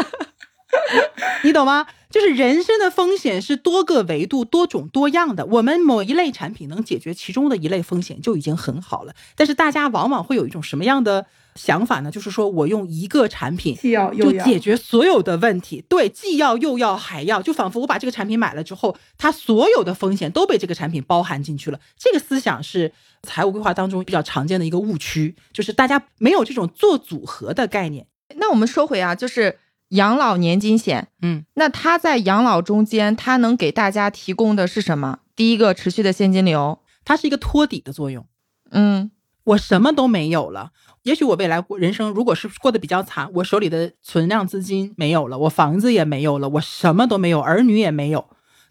[1.44, 1.86] 你懂吗？
[2.10, 5.44] 就是人生的风险是多个维度、多种多样的。
[5.46, 9.14] 我们某一类产品能解决其中的一类风险就已经很好了。
[9.36, 12.10] 但是大家往往会有一种什么样的想法呢？
[12.10, 15.84] 就是说我用一个产品既要又要就解决所有的问题。
[15.86, 21.78] 对，既要又要还要，就仿佛我把这个产品买了之后，它所有的风险都被这个产品包含进去了。
[21.98, 22.90] 这个思想是
[23.22, 28.06] 财务规划当中比较常见的一个误区，就是大家没有这种做组合的概念。
[28.36, 29.58] 那我们说回啊，就是。
[29.90, 35.20] 养老年金险，嗯，那它在养老中间，它能给大家提供的是什么？
[35.34, 38.26] 第一个，持续的现金流，它是一个托底的作用。
[38.70, 39.10] 嗯，
[39.44, 40.72] 我什么都没有了，
[41.04, 48.28] 也许我未来人生如果是过得比较惨，我手里的存量资金没有了，我房子也没有了，我什么都没有，儿女也没有。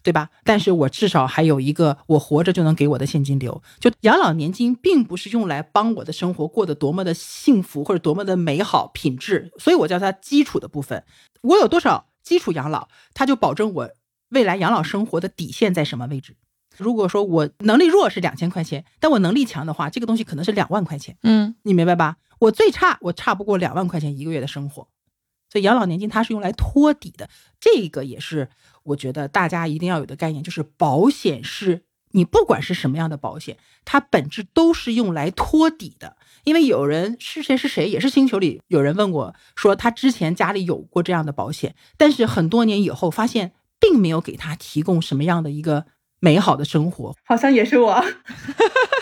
[0.08, 0.30] 对吧？
[0.42, 3.62] 但是我至少还有一个我活着就能给我的现金流。
[3.78, 11.04] 就养老年金并不是用来帮我的生活过得多么的幸福或者多么的美好品质，所以我叫它基础的部分。
[11.42, 13.90] 我有多少基础养老，它就保证我
[14.30, 16.36] 未来养老生活的底线在什么位置。
[16.78, 21.18] 如果说我能力弱是两千块钱，但我能力强的话，这个东西可能是两万块钱。
[21.22, 22.16] 嗯，你明白吧？
[22.38, 24.88] 我最差我差不过两万块钱一个月的生活。
[25.50, 27.28] 所以养老年金它是用来托底的，
[27.58, 28.50] 这个也是
[28.88, 31.82] 我觉得大家一定要有的概念，就是保险是
[32.12, 36.16] 你不管是什么样的保险，它本质都是用来托底的。
[36.44, 45.84] 因为有人是谁是谁，也是星球里有人问过，说他之前家里有过这样的保险，但是很多年以后发现并没有给他提供什么样的一个
[46.20, 47.14] 美好的生活。
[47.24, 48.02] 好像也是我，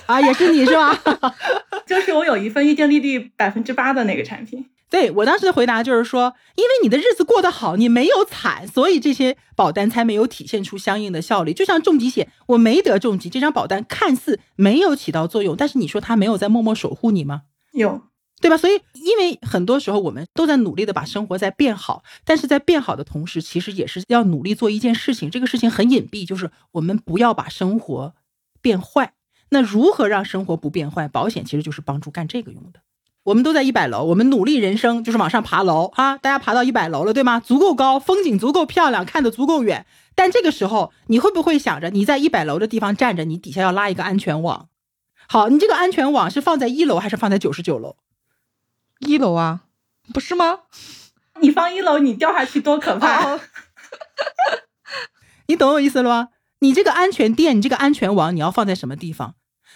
[0.07, 1.01] 啊，也是你是吧？
[1.87, 4.69] 就是我有一份预定利率百分之八的那个产品。
[4.89, 11.53] 对我当时的回答就是说，因为你的日子过得好，你没有惨，所以这些保单才没有体现出相应的效力。
[11.53, 17.43] 就像重疾险，我没得重疾，这张保单看似没有起到作用，但是你说它没有在默默守护你吗？
[17.73, 18.01] 有，
[18.41, 18.57] 对吧？
[18.57, 25.29] 所以，因为很多时候我们都在努力的把生活在变好，但是在变好的同时，其实也是要努力做一件事情。
[25.29, 28.15] 这个事情很隐蔽，就是我们不要把生活
[28.63, 29.15] 变坏。
[29.51, 31.09] 那如何让生活不变坏？
[31.09, 32.81] 保险其实就是帮助干这个用的。
[33.27, 36.17] 我们都在一百楼，我们努力人生就是往上爬楼啊！
[36.17, 37.41] 大家爬到一百楼了，对吗？
[37.41, 39.85] 足够高，风景足够漂亮，看得足够远。
[40.15, 44.69] 但这个时候，你会不会想着你在一百楼的地方站着，你底下要拉一个安全网？
[45.27, 47.97] 好，你这个安全网是放在一楼还是放在九十九楼？
[49.01, 49.63] 一楼啊，
[50.15, 50.61] 不是吗？
[51.41, 53.41] 你放一楼，你掉下去多可怕！
[55.49, 56.29] 你懂我意思了吗？
[56.61, 59.35] 你这个安全垫，你这个安全网，你要放在什么地方？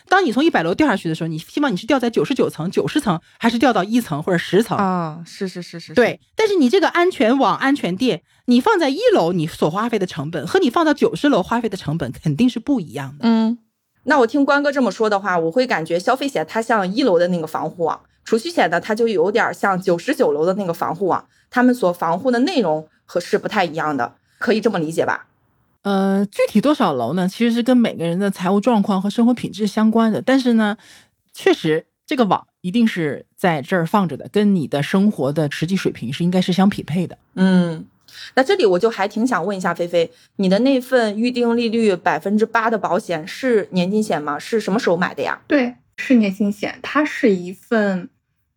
[0.09, 5.23] 当你从一百楼掉下去的时候，你希望你是掉在九十九层、九十层，还是掉到一层或者十层啊？
[5.27, 6.21] 是是是是，对。
[6.35, 13.21] 但是你这个安全网、安全垫，你放在一楼，你所花费的成本和你放到九十楼花费的成本肯定是不一样的。
[13.23, 13.59] 嗯，
[14.05, 25.27] 那我听关哥这么说的话，我会感觉消费险它像一楼的那个防护网，储蓄险呢它就有点像九十九楼的那个防护网，他们所防护的内容和是不太一样的，可以这么理解吧？
[25.83, 27.27] 呃，具体多少楼呢？
[27.27, 30.21] 其实是跟每个人的财务状况和生活品质相关的。
[30.21, 30.77] 但是呢，
[31.33, 37.17] 确实这个网一定是在这儿放着的，跟你的生活的实际水平是应该是相匹配的。
[37.35, 37.87] 嗯，
[38.35, 44.39] 那这里我就还挺想问一下菲菲，你的那份预定利率百分之八的保险是年金险吗？
[44.39, 45.41] 是什么时候买的呀？
[45.47, 48.11] 对，是年金险，它是一份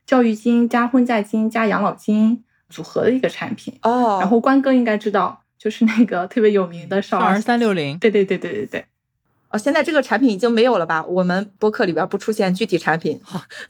[0.06, 3.80] 教育金加婚嫁金加养老金组合的一个产品。
[3.84, 5.40] 哦，然后关哥应该知道。
[5.64, 8.86] 就是那个特别有名的少儿三六零，对对对对对对。
[9.48, 11.06] 哦，现在这个产品已经没有了吧？
[11.06, 13.22] 我们播客里边不出现具体产品，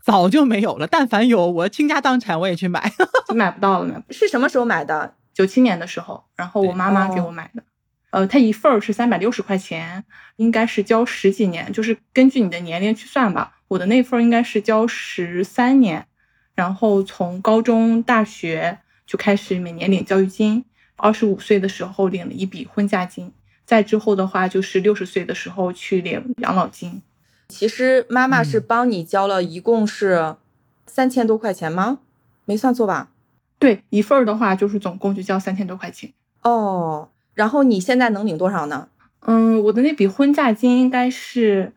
[0.01, 0.87] 早就没有了。
[0.87, 2.91] 但凡有，我倾家荡产我也去买，
[3.29, 4.01] 就买不到了。
[4.09, 5.13] 是什么时候买的？
[5.35, 7.61] 九七年的时候，然后我妈妈给我买的。
[8.09, 10.03] 呃，它一份儿是三百六十块钱，
[10.37, 13.59] 应该是交十几年，就是根据你的年龄去算吧。
[13.67, 16.07] 我的那份应该是交十三年，
[16.55, 20.65] 然后从高中、大学就开始每年领教育金。
[20.95, 23.31] 二十五岁的时候领了一笔婚嫁金，
[23.65, 27.01] 再之后的话就是六十岁的时候去领养老金。
[27.49, 30.35] 其实妈妈是帮你交了一共是
[30.87, 31.99] 三千多块钱吗？
[32.45, 33.09] 没算错吧？
[33.59, 36.13] 对，一份儿的话就是总共就交三千多块钱。
[36.41, 38.89] 哦，然后你现在能领多少呢？
[39.21, 41.73] 嗯，我的那笔婚嫁金应该是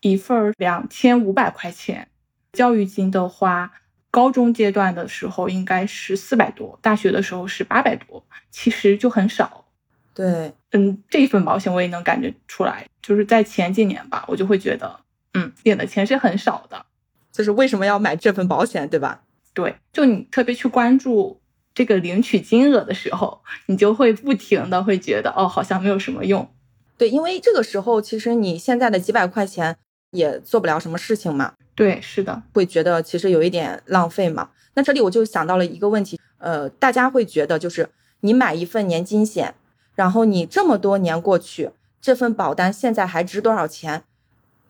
[0.00, 2.08] 一份儿两千五百块钱，
[2.52, 3.72] 教育金的话。
[4.16, 9.66] 高中阶段的时候应该是四百多，大学的时候是八百多，其实就很少。
[10.14, 15.00] 对，嗯，这一份保险我也能感觉出来，就是在前几年吧，我就会觉得，
[15.34, 16.86] 嗯，领的钱是很少的。
[17.30, 19.20] 就是为什么要买这份保险，对吧？
[19.52, 21.42] 对，就你特别去关注
[21.74, 26.50] 这个领取金额的时候，你就会不停的会觉得，哦，好像没有什么用。
[26.96, 29.76] 对，因为这个时候其实你现在的几百块钱
[30.16, 31.52] 也做不了什么事情嘛。
[31.74, 34.48] 对，是的，会觉得其实有一点浪费嘛。
[34.74, 37.88] 那这里我就想到了一个问题，呃，大家会觉得就是
[38.20, 39.54] 你买一份年金险，
[39.94, 44.02] 然后你这么多年过去，这份保单现在还值多少钱？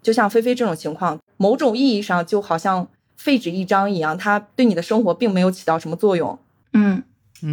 [0.02, 6.38] 就像菲菲这种情况，某种意义上就好像废纸一张一样，它对你的生活并没有起到什么作用。
[6.72, 7.02] 嗯，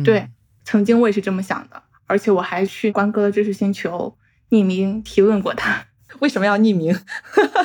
[0.04, 0.28] 对，
[0.64, 4.16] 曾经我也是这么想的，而且我还去关哥的知识星球
[4.50, 5.86] 匿名提问过他。
[6.20, 6.95] 为什么要匿名？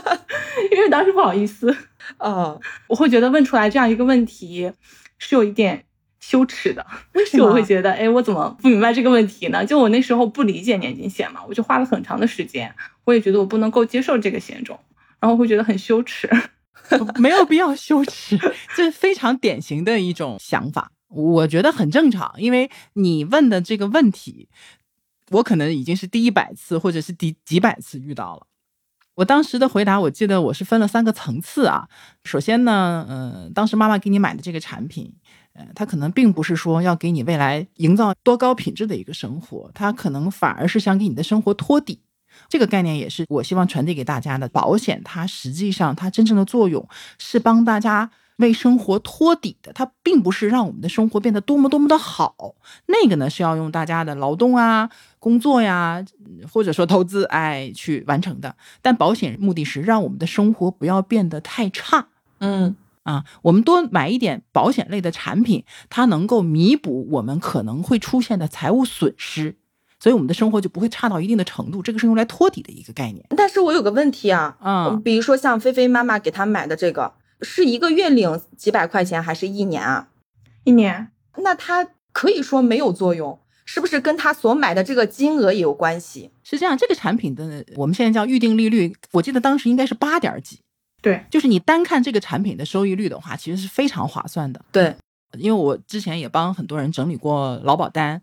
[0.72, 1.76] 因为当时不好意思。
[2.18, 4.72] 哦，我会觉得问出来这样一个问题
[5.18, 5.84] 是有一点
[6.20, 6.84] 羞耻的。
[7.12, 7.46] 为 什么？
[7.46, 9.64] 我会觉得，哎，我怎么不明白这个问题呢？
[9.64, 12.74] 就我那时候不理解年金险嘛，我就花了很长的时间。
[13.04, 14.78] 我也觉得我不能够接受这个险种，
[15.20, 16.28] 然后会觉得很羞耻。
[17.16, 18.38] 没有必要羞耻，
[18.74, 22.32] 这是非常典型的一种想法，我觉得很正常。
[22.38, 24.48] 因为你问的这个问题。
[25.30, 28.46] 我可能已经是第一百次，或者是第几百次遇到了。
[29.14, 31.88] 我当时的回答，我记得我是分了三个层次啊。
[32.22, 35.12] 首先呢，嗯，当时妈妈给你买的这个产品，
[35.54, 42.00] 呃，它可能并不是说要给你未来营造多高品质的一个生活，它可能反而是想给你的生活托底。
[42.48, 44.48] 这个概念也是我希望传递给大家的。
[44.48, 52.54] 保险它实际上它真正的作用是帮大家为生活托底的，它并不是让我们的生活变得多么多么的好。
[52.86, 54.88] 那个呢是要用大家的劳动啊、
[55.18, 56.04] 工作呀，
[56.52, 58.54] 或者说投资哎去完成的。
[58.82, 62.08] 但保险目的是让我们的生活不要变得太差。
[62.40, 69.56] 嗯啊，我们多买一点保险类的产品，它能够弥补我们可能会出现的财务损失，
[69.98, 71.80] 所以我们的生活就不会差到一定的程度。
[71.80, 73.24] 这个是用来托底的一个概念。
[73.34, 80.08] 但是我有个问题啊，嗯，比如说像菲菲妈妈给她买的这个，是一个月领几百块钱，还是一年啊？
[80.64, 83.40] 一年，那它可以说没有作用，
[83.70, 86.30] 是不是跟他所买的这个金额也有关系？
[86.42, 90.58] 是这样，这个产品的我们现在叫预定利率，我记得当时应该是八点几。
[91.02, 94.64] 对，就是你单看这个产品的收益率的话，其实是非常划算的。
[94.72, 94.96] 对，
[95.36, 98.22] 因为我之前也帮很多人整理过劳保单，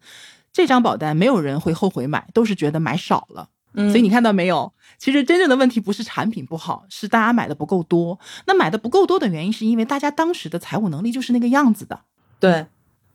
[0.52, 3.50] 这张保单没有人会后悔买，都是觉得买少了。
[3.76, 4.74] 嗯所以你看到没有？
[4.98, 8.20] 其实真正的问题不是产品不好，是大家买的不够多。
[8.48, 12.00] 那买的不够多的原因，是因为大家当时的财务能力就是那个样子的，
[12.40, 12.66] 对，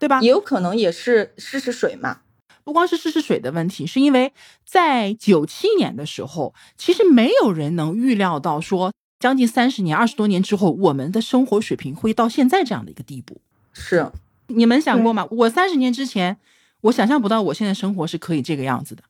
[0.00, 0.20] 对吧？
[0.20, 2.22] 也有可能也是试试水嘛。
[2.64, 4.32] 不光是试试水的问题，是因为
[4.64, 13.40] 在九七年的时候，其实没有人能预料到说，将近三十年、二十多年之后，我们的生活水平会到现在这样的一个地步。
[13.72, 14.10] 是，
[14.48, 15.26] 你们想过吗？
[15.30, 16.38] 我三十年之前，
[16.82, 19.02] 我想象不到我现在生活是可以这个样子的。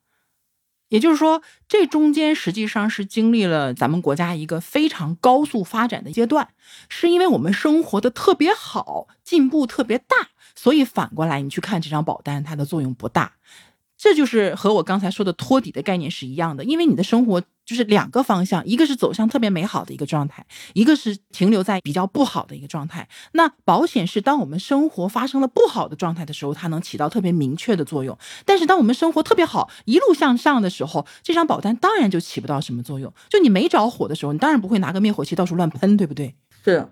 [0.88, 6.48] 也就是说，这中间实际上是经历了咱们国家一个非常高速发展的阶段，
[6.88, 10.30] 是因为我们生活的特别好，进步特别大，
[10.62, 13.32] 所以反过来你去看这张保单，它的作用不大。
[13.96, 20.44] 这就是和我刚才说的托底的概念是一样的，因为你的生活就是两个方向，一个是走向特别美好的一个状态，
[20.74, 23.08] 一个是停留在比较不好的一个状态。
[23.32, 33.10] 那保险是当我们生活发生了不好的状态的时候，它能起到特别明确的作用；但是当我们生活特别好，一路向上的时候，这张保单当然就起不到什么作用。
[33.30, 36.34] 就你没着火的时候，你当然不会拿个灭火器到处乱喷，对不对？
[36.62, 36.86] 是，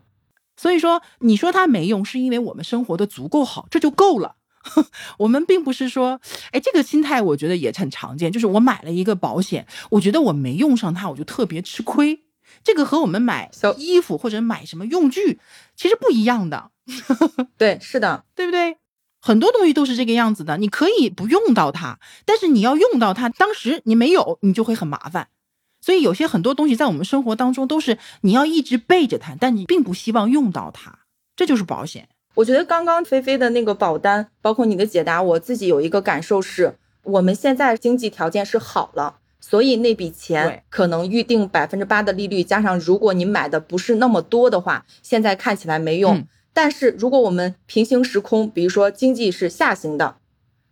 [0.58, 4.34] 所以说，你说它没用，是因为我们生活的足够好，这就够了。
[5.18, 12.24] 我们并不是说，哎，这个心态我觉得也很常见，就是我买了一个保险，我觉得我没用上它，我就特别吃亏。
[12.64, 15.38] 这个和我们买小衣服或者买什么用具
[15.76, 16.70] 其实不一样的，
[17.56, 18.76] 对，是的，对不对？
[19.20, 25.28] 很多东西都是这个样子的，你可以不用到它，但是你要用到它，当时你没有，你就会很麻烦。
[25.80, 31.00] 所以有些很多东西在我们生活当中都是你要一直备着它，但你并不希望用到它，
[31.36, 32.08] 这就是保险。
[32.34, 46.16] 我觉得刚刚菲菲的那个保单，包括你的解答，我自己有一个感受是，我们现在经济条件是好了，所以那笔钱可能预定百分之八的利率，加上如果你买的不是那么多的话，现在看起来没用。
[46.16, 50.16] 嗯但是如果我们平行时空，比如说经济是下行的，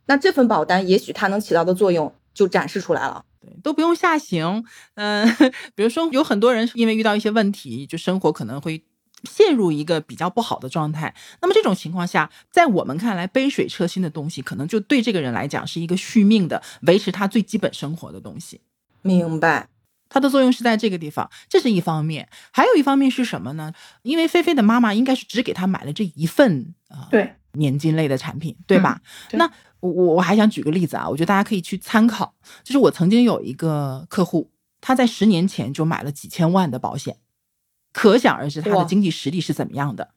[0.07, 3.25] 那这份保单也许它能起到的作用就展示出来了。
[3.47, 4.65] 对，都不用下行。
[4.95, 5.25] 嗯、
[5.77, 8.83] 比如说有很多人是因为遇到一些问题，就生活可能会
[9.23, 11.15] 陷入一个比较不好的状态。
[11.41, 18.61] 那么这种情况下，在我们看来，杯水车薪的东西，可能就对这个人来讲是一个续命的、维持他最基本生活的东西。
[19.03, 19.69] 明白，
[20.09, 22.29] 它的作用是在这个地方，这是一方面。
[22.53, 23.73] 还有一方面是什么呢？
[24.03, 29.01] 因为菲菲的妈妈应该是只给她买了这一份啊、呃对，年金类的产品，对吧？
[29.31, 29.51] 对那
[29.87, 32.35] 我我我还想举个例子啊，我觉得大家可以去参考。
[32.65, 37.19] 就是我曾经有一个客户，他在十年前就买了几千万的保险，
[37.93, 40.11] 可想而知他的经济实力是怎么样的。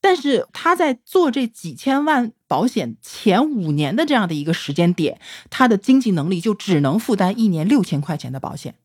[0.00, 8.76] 但是他在做这几千万保险前五年的这样的一个时间点，他的经济能力就只能负担一年六千块钱的保险。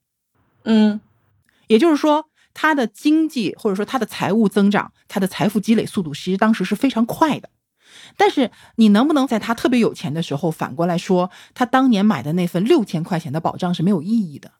[0.63, 0.99] 嗯，
[1.67, 7.49] 也就是说，他的经济或者说他的财务增长，他的财富积累速度，其实当时是非常快的。
[8.17, 14.51] 但是你能不能在他特别有钱的时候，反过来说，他当年买的那份六千块钱的保障是没有意义的？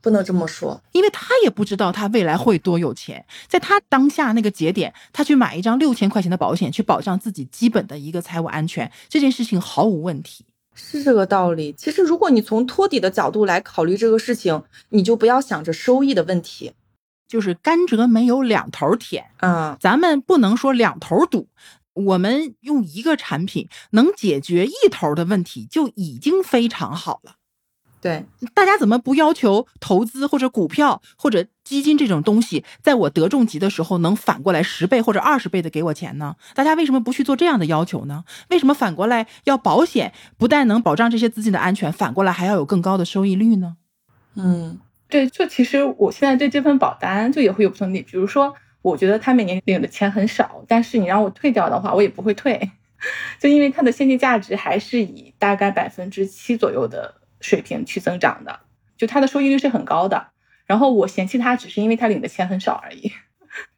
[0.00, 0.80] 不能这么说。
[0.92, 10.44] 因为他也不知道他未来会多有钱，在他当下那个节点，他去买一张六千块钱的保险，去保障自己基本的一个财务安全，这件事情毫无问题。
[10.74, 11.72] 是这个道理。
[11.72, 16.72] 其实，如果你从托底的角度来考虑这个事情，你就不要想着收益的问题。
[17.26, 21.48] 就是甘蔗没有两头甜，嗯，咱们不能说两头堵。
[21.96, 27.36] 我们用一个产品能解决一头的问题，就已经非常好了。
[27.98, 28.24] 对，
[28.54, 36.36] 大家怎么不要求投资或者股票或者基金这种东西，在我得重疾的时候能反过来十倍或者二十倍的给我钱呢？
[36.54, 38.24] 大家为什么不去做这样的要求呢？
[38.50, 43.76] 为什么反过来要保险不但能保障这些资金的安全，反过来还要有更高的收益率呢？
[44.36, 44.78] 嗯，
[45.08, 48.54] 对，就其实我现在对这份保单就也会有不同的，比如说，
[48.90, 52.70] 我觉得他每年领的钱很少，但是你让我退掉的话，我也不会退，
[53.40, 58.60] 就因为它的现金价值还是以大概百分之七左右的水平去增长的，
[58.96, 60.28] 就它的收益率是很高的。
[60.66, 63.10] 然后我嫌弃它，只是因为它领的钱很少而已。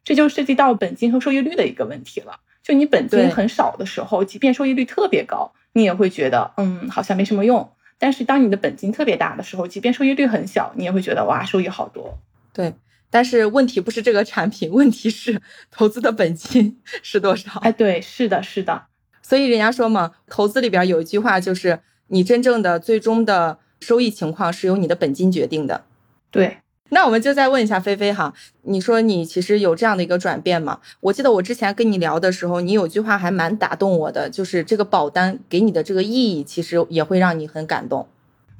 [0.03, 2.39] 这就涉及到本金和收益率的一个问题了。
[2.61, 7.71] 就你本金很少的时候，即便收益率特别高，你也会觉得，嗯，好像没什么用。
[7.97, 12.19] 但是当你的本金特别大的时候，即便收益率很小，你也会觉得，哇，收益好多。
[12.53, 12.73] 对。
[13.09, 15.41] 但是问题不是这个产品，问题是
[15.71, 17.59] 投资的本金 是多少？
[17.61, 18.83] 哎，对，是的，是的。
[19.21, 25.85] 所以人家说嘛，投资里边有一句话，就是你真正的最终的收益情况是由你的本金决定的。
[26.31, 26.57] 对。
[26.91, 28.33] 那我们就再问一下菲菲哈，
[28.63, 30.79] 你说你其实有这样的一个转变吗？
[31.01, 38.09] 我记得我之前跟你聊的时候，你有句话还蛮打动我的，就是这个保单给你的这个意义，其实也会让你很感动。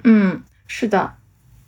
[0.04, 1.14] 嗯，是的。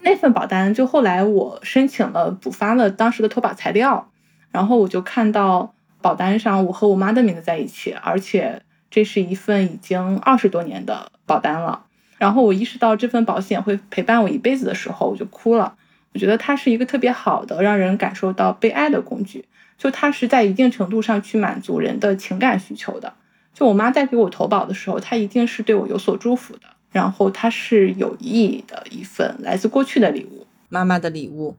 [0.04, 4.10] 那份保单就后来我申请了补发了当时的投保材料，
[4.52, 11.86] 然后我就看到保单上我和我妈的名字在一起，而且这是一份已经二十多年的保单了。
[12.18, 15.76] 然后我意识到这份保险会陪伴我一辈子的时候，我就哭了。
[16.14, 19.45] 我觉得它是一个特别好的让人感受到被爱的工具，
[19.78, 23.14] 就它是在一定程度上去满足人的情感需求的。
[23.54, 26.62] 就我妈在给我投保的时候，她一定是对我有所祝福的。
[26.92, 31.56] 然后它是有意义的一份来自过去的礼物，妈妈的礼物，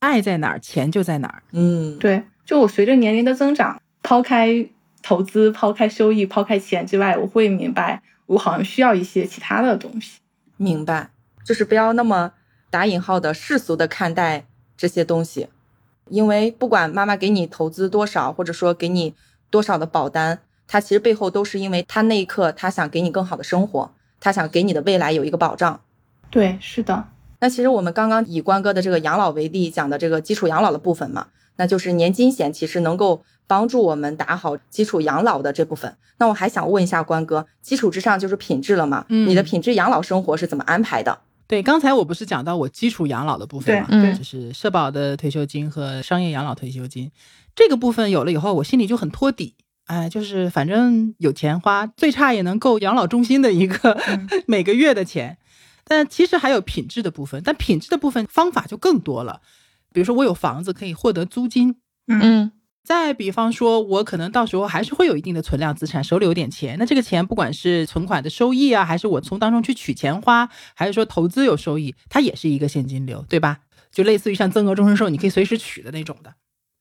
[0.00, 1.42] 爱在哪儿，钱就在哪儿。
[1.52, 2.22] 嗯，对。
[2.46, 4.66] 就我随着年龄的增长，抛开
[5.02, 10.20] 投资、抛开收益、抛开钱之外，我会明白，我好像需要一些其他的东西。
[10.56, 11.10] 明白，
[11.44, 12.32] 就是不要那么
[12.70, 14.46] 打引号的世俗的看待
[14.78, 15.48] 这些东西，
[16.08, 19.14] 因为不管妈妈给你投资多少，或者说给你
[19.50, 23.92] 多少的保单，它其实背后都是因为她那一刻她想给你更好的生活。
[24.20, 25.80] 他想给你的未来有一个保障，
[26.30, 27.04] 对，是的。
[27.40, 35.96] 那其实我们刚刚以关哥的这个养老为例讲的这个基础养老的部分嘛，那就是年金险其实能够帮助我们打好基础养老的这部分。
[36.18, 39.06] 那我还想问一下关哥，基础之上就是品质了嘛？
[39.08, 41.16] 嗯，你的品质养老生活是怎么安排的？
[41.46, 47.10] 对，刚才我不是讲到我基础养老的部分嘛，嗯，就是社保的退休金和商业养老退休金
[47.54, 49.54] 这个部分有了以后，我心里就很托底。
[49.88, 53.98] 哎，就是反正有钱花，最差也能够养老中心的一个
[54.46, 55.38] 每个月的钱。
[55.84, 59.40] 但其实还有品质的部分，但品质的部分方法就更多了。
[59.92, 61.76] 比如说，我有房子可以获得租金，
[62.06, 62.52] 嗯。
[62.84, 66.76] 再比方说，我可能到时候还是会有一定的存量资产，手里有点钱。
[66.78, 73.58] 那这个钱不管是存款的收益啊，还是我从当中去取钱花，还是说投资有收益，它也是一个现金流，对吧？
[73.92, 76.32] 就类似于像增额终身寿，你可以随时取的那种的。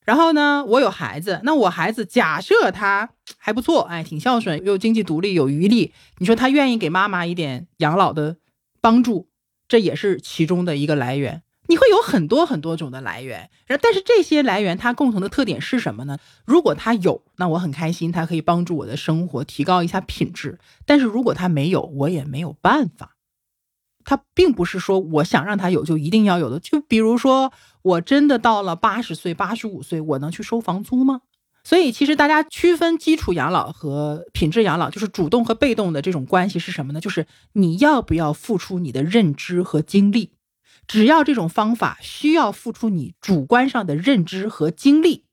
[0.07, 8.37] 然后呢，我有孩子，那我孩子假设他还不错，哎，挺孝顺，又经济独立，有余力，你说他愿意给妈妈一点养老的
[8.79, 9.27] 帮助，
[9.67, 11.43] 这也是其中的一个来源。
[11.67, 16.17] 你会有很多很多种的来源，然后但是这些来源它共同的特点是什么呢？
[16.45, 20.57] 如果他有，那我很开心，他可以帮助我的生活提高一下品质。
[20.85, 23.16] 但是如果他没有，我也没有办法。
[24.09, 27.51] 他并不是说我想让他有就一定要有的，就比如说
[27.81, 31.19] 我真的到了八十岁、八十五岁，我能去收房租吗？
[31.65, 37.01] 所以其实大家区分基础养老和品质养老，就是主动和被动的这种关系是什么呢？
[37.01, 40.31] 就是你要不要付出你的认知和精力？
[40.87, 45.25] 只要这种方法需要付出你主观上的认知和精力，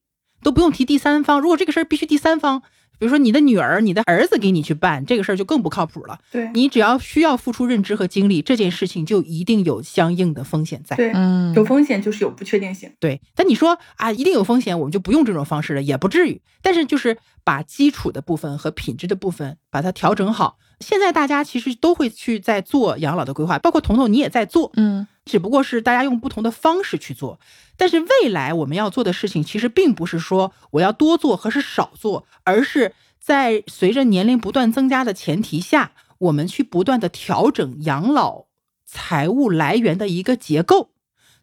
[0.43, 1.41] 都不用提第三方。
[1.41, 2.65] 如果这个事儿必须第三方。
[2.99, 6.19] 比如说你的女儿、你的儿子给你去办这个事儿就更不靠谱了。
[6.31, 10.97] 对你只要需要付出认知和精力，这件事情就一定有相应的风险在。
[10.97, 12.91] 对，嗯，有风险就是有不确定性。
[13.01, 16.41] 对，但你说啊，一定有风险，我们就不用这种方式了，也不至于。
[16.63, 20.59] 但是就是把基础的部分和品质的部分把它调整好。
[20.81, 27.39] 现在大家其实都会去在做养老的规划，包括彤彤你也在做，嗯，只不过是大家用不同的方式去做。
[27.77, 38.45] 但是未来我们要做的事情，其实并不是说我要多做和是少做，而是在随着年龄不断增加的前提下，我们去不断的调整养老
[38.87, 40.91] 财务来源的一个结构。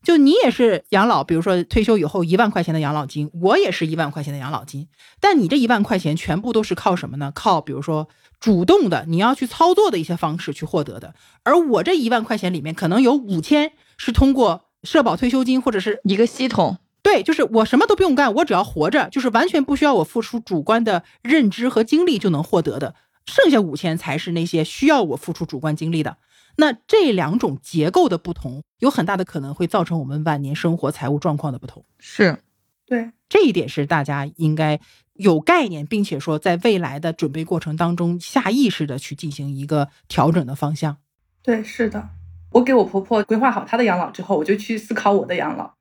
[0.03, 4.87] 就你也是养老，比如说退休以后一万块钱的养老金，我也是一万块钱的养老金，
[5.19, 7.31] 但你这一万块钱全部都是靠什么呢？
[7.35, 8.09] 靠比如说
[8.41, 14.65] 主动的你要去操作的一些方式去获得的，而我这一万块钱里面可能有五千是通过。
[14.83, 22.95] 社保退休金或者是一个系统，对，就是我什么都不用干，我只要活着，就是完全不需要我付出主观的认知和精力就能获得的。
[23.27, 26.17] 剩下五千才是那些需要我付出主观精力的。
[26.57, 31.85] 那这两种结构的不同，有很大的可能会造成我们晚年生活财务状况的不同。
[31.99, 32.39] 是，
[32.87, 34.79] 对，这一点是大家应该
[35.21, 40.97] 有概念，并且说在未来的准备过程当中下意识的去进行一个调整的方向。
[41.43, 42.09] 对，是的。
[42.51, 45.71] 我给我婆婆规划好她的养老之后，我就去思考我的养老。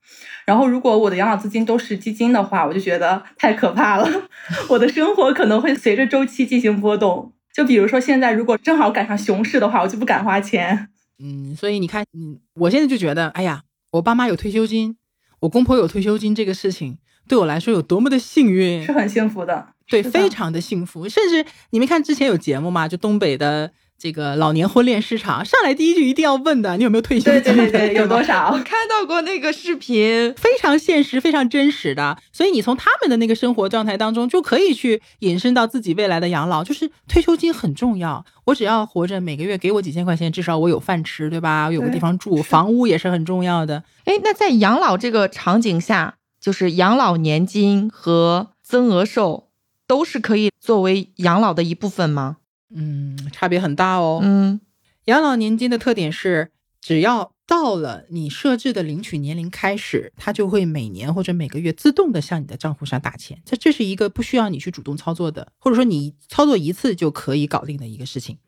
[0.46, 4.08] 然后，如果我的养老资金都是基金的话，我就觉得太可怕了。
[4.70, 7.32] 我的生活可能会随着周期进行波动。
[7.52, 10.88] 就比如说现在，如果正好赶上熊市的话，我就不敢花钱。
[11.18, 14.96] 嗯，所以你看，嗯，我现在就觉得，哎呀，我爸妈有退休金，
[15.40, 16.98] 我公婆有退休金，这个事情
[17.30, 21.08] 对我来说有多么的幸运，是很幸福的，对，非常的幸福。
[21.08, 22.88] 甚至你没看之前有节目吗？
[22.88, 27.54] 就东北的这个老年婚恋市场，上来第一句一定要问的，你有没有退休对金？
[27.54, 28.24] 对对对，有多吧？
[28.24, 28.50] 少？
[28.66, 36.64] 看到过那个视频，非常现实、非常真实的，所以你从他们的那个生活状态当中，就可以去引申到自己未来的养老。
[36.64, 41.66] 就是退休金很重要，我只要活着，每个月给我几千块钱，至少我有饭吃，对吧？
[41.68, 43.84] 我有个地方住，房屋也是很重要的。
[44.04, 49.50] 哎，那在养老这个场景下，就是养老年金和增额寿
[49.86, 52.38] 都是可以作为养老的一部分吗？
[52.74, 54.20] 嗯，差别很大哦。
[54.22, 54.60] 嗯
[55.06, 63.42] 养老年金的特点是，只要到了你设置的领取年龄开始，它就会每年或者每个月自动的向你的账户上打钱。
[63.44, 68.38] 这这是一个不需要你去主动操作的，或者说你操作一次就可以搞定的一个事情。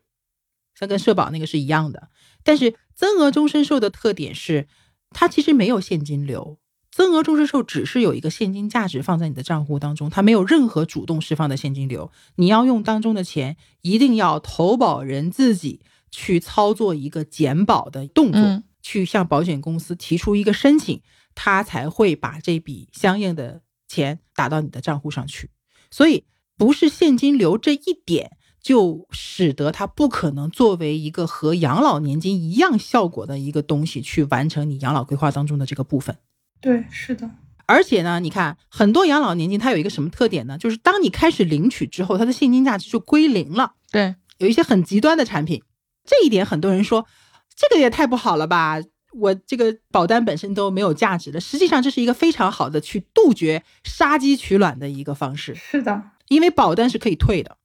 [0.73, 2.09] 像跟社保那个是一样的。
[2.43, 4.67] 但是增额终身寿的特点是，
[5.09, 6.57] 它其实没有现金流。
[6.93, 12.11] 增额终身寿只是有一个现金价值放在你的账户当中，它没有任何主动释放的现金流。
[12.35, 15.81] 你要用当中的钱，一定要投保人自己
[16.11, 21.01] 去操作一个减保的动作，嗯去向保险公司提出一个申请，
[21.33, 25.49] 他才会把这笔相应的钱打到你的账户上去。
[25.89, 26.25] 所以，
[26.57, 36.17] 不是现金流这一点，就使得它不可能作为一个和养老年金一样效果的一个东西去完成你养老规划当中的这个部分。
[36.63, 37.29] 对，是的，
[37.65, 40.57] 而且呢，你看很多养老年金它有一个什么特点呢？
[40.57, 43.73] 就是当你开始领取之后，它的现金价值就归零了。
[43.91, 45.61] 对，有一些很极端的产品，
[46.05, 47.05] 这一点很多人说
[47.53, 48.77] 这个也太不好了吧。
[49.19, 57.57] 我这个保单本身都没有价值的，实际上这是一个非常好的去杜绝杀鸡取卵的一个方式，是的，因为保单是可以退的。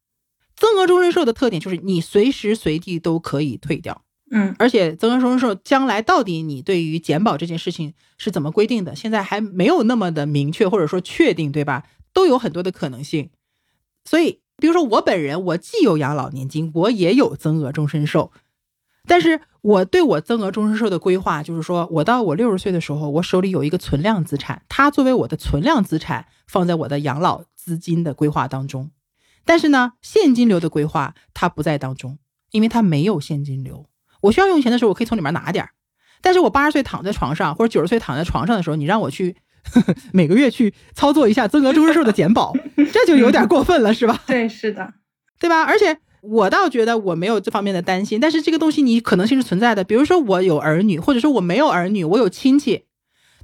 [0.57, 11.85] 增额终身寿的特点就是你随时随地都可以退掉，嗯，而且增额终身寿将来到底你对于减保这件事情是怎么规定的，现在还没有那么的明确或者说确定，对吧？
[12.13, 13.31] 都有很多的可能性。
[14.05, 18.33] 所以，比如说我本人，我既有养老年金，我也有增额终身寿，
[19.07, 28.91] 但是我对我增额终身寿的规划就是说，我到我六十岁的时候，我手里有一个存量资产，它作为我的存量资产放在我的养老资金的规划当中。
[29.45, 32.19] 但是呢，现金流的规划它不在当中，
[32.51, 33.87] 因为它没有现金流。
[34.21, 35.71] 我需要用钱的时候，我可以从里面拿点儿。
[36.21, 39.37] 但是我八十岁躺在床上，或者九十岁躺在床上的时候，你让我去
[39.73, 42.53] 呵呵 每个月去操作一下增额终身寿的减保，
[42.93, 44.21] 这就有点过分了，是吧？
[44.27, 44.95] 对，是的，
[45.39, 45.63] 对吧？
[45.63, 49.85] 而且我倒觉得我没有这方面的担心，但是这个东西你可能性是存在的。
[49.85, 52.87] 比如说我有儿女，或者说我没有儿女，我有亲戚，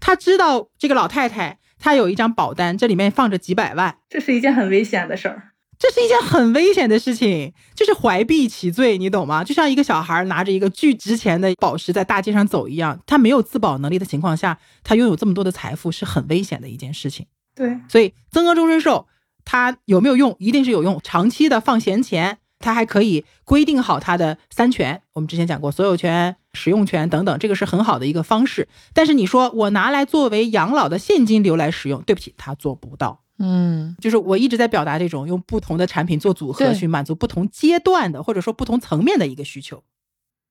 [0.01, 5.54] 他知道这个老太太她有一张保单，这里面放着几百万，这是一件很危险的事儿。
[5.87, 9.45] 这是一件很危险的事情，就是怀璧其罪，你懂吗？
[9.45, 17.27] 就像一个小孩拿着一个巨值钱的宝石在大街上走一样，他没有自保能力的情况下，他拥有这么多的财富是很危险的一件事情。
[17.55, 19.07] 对，所以增额终身寿
[19.45, 20.35] 它有没有用？
[20.39, 20.99] 一定是有用。
[21.05, 25.03] 长期的放闲钱，它还可以规定好它的三权。
[25.13, 28.67] 我们之前讲过，所有权、使用权等等，这个是很好的一个方式。
[28.95, 33.24] 但是你说我拿来作为养老的现金流来使用，对不起，它做不到。
[33.39, 33.97] 嗯。
[34.01, 39.83] 就是我一直在表达这种用不同的产品做组合，去满足不同阶段的或者说不同层面的一个需求。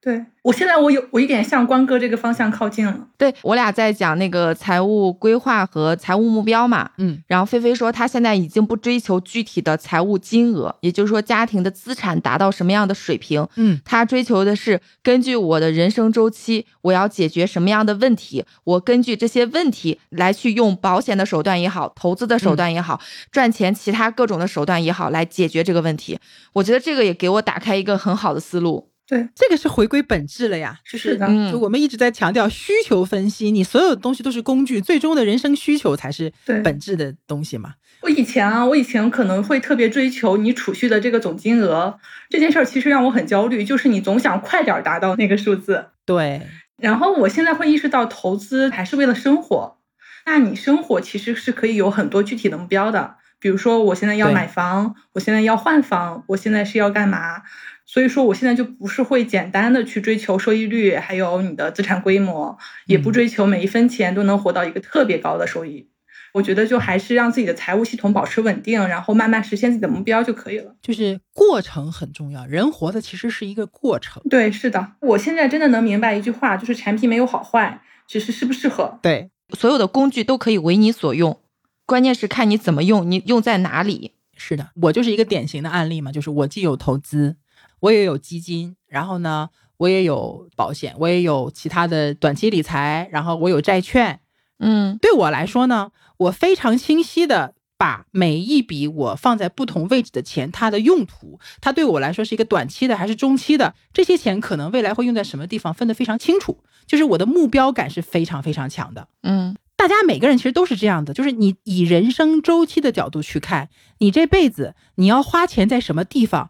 [0.04, 3.08] 对我现在我有我一点向关哥这个方向靠近了。
[3.18, 22.99] 对我俩在讲那个财务规划和财务目标嘛，嗯，然后菲菲说她现在已经不追求具体的财务金额，也就是说家庭的资产达到什么样的水平，嗯，她追求的是根据我的人生周期，我要解决什么样的问题，我根据这些问题来去用保险的手段也好，投资的手段也好，
[23.32, 26.20] 赚钱其他各种的手段也好来解决这个问题。
[26.51, 28.89] 我觉得这个也给我打开一个很好的思路。
[29.06, 37.74] 对，这个是回归本质了呀，就是是的嗯就我们一直在强调需求分析，你所有的东西都是工具，最终的人生需求才是对本质的东西嘛。
[38.01, 41.99] 我以前啊，我以前可能会特别追求你储蓄的这个总金额，
[42.30, 45.88] 这件事儿其实让我很焦虑，就是你总想快点儿达到那个数字。
[46.06, 46.41] 对，
[46.78, 49.78] 然后我现在会意识到，投资还是为了生活。
[50.26, 57.41] 那你生活其实是可以有很多具体的目标的，比如说我现在要买房，我现在要换房，我现在是要干嘛？
[57.86, 62.58] 所以说，我现在就不是会简单的去追求收益率，还有你的资产规模，
[62.88, 65.90] 也不嗯追求每一分钱都能活到一个特别高的收益。
[66.34, 70.76] 我觉得就还是让自己的财务系统保持稳定，然后慢慢实现自己的目标就可以了。
[70.82, 74.24] 就是过程很重要，人活的其实是一个过程。
[74.30, 78.98] 对，是的，我现在真的能明白一句话，就是产品没有好坏，只是适不适合。
[79.04, 81.40] 对，所有的工具都可以为你所用，
[81.86, 84.14] 关键是看你怎么用，你用在哪里。
[84.36, 87.36] 是的，我就是一个典型的案例嘛，就是我既有投资，
[87.84, 94.22] 我也有基金，然后呢，我也有保险，我也有其他的短期理财，然后我有债券，
[94.60, 106.64] 嗯对我来说呢，我非常清晰的把每一笔我放在不同位置的钱，它的用途，它对我来说是一个短期的还是中期的，这些钱可能未来会用在什么地方，分得非常清楚。
[106.88, 109.10] 就是我的目标感是非常非常强的。
[109.24, 113.68] 嗯大家每个人其实都是这样的，就是你以人生周期的角度去看，
[113.98, 116.50] 你这辈子你要花钱在什么地方，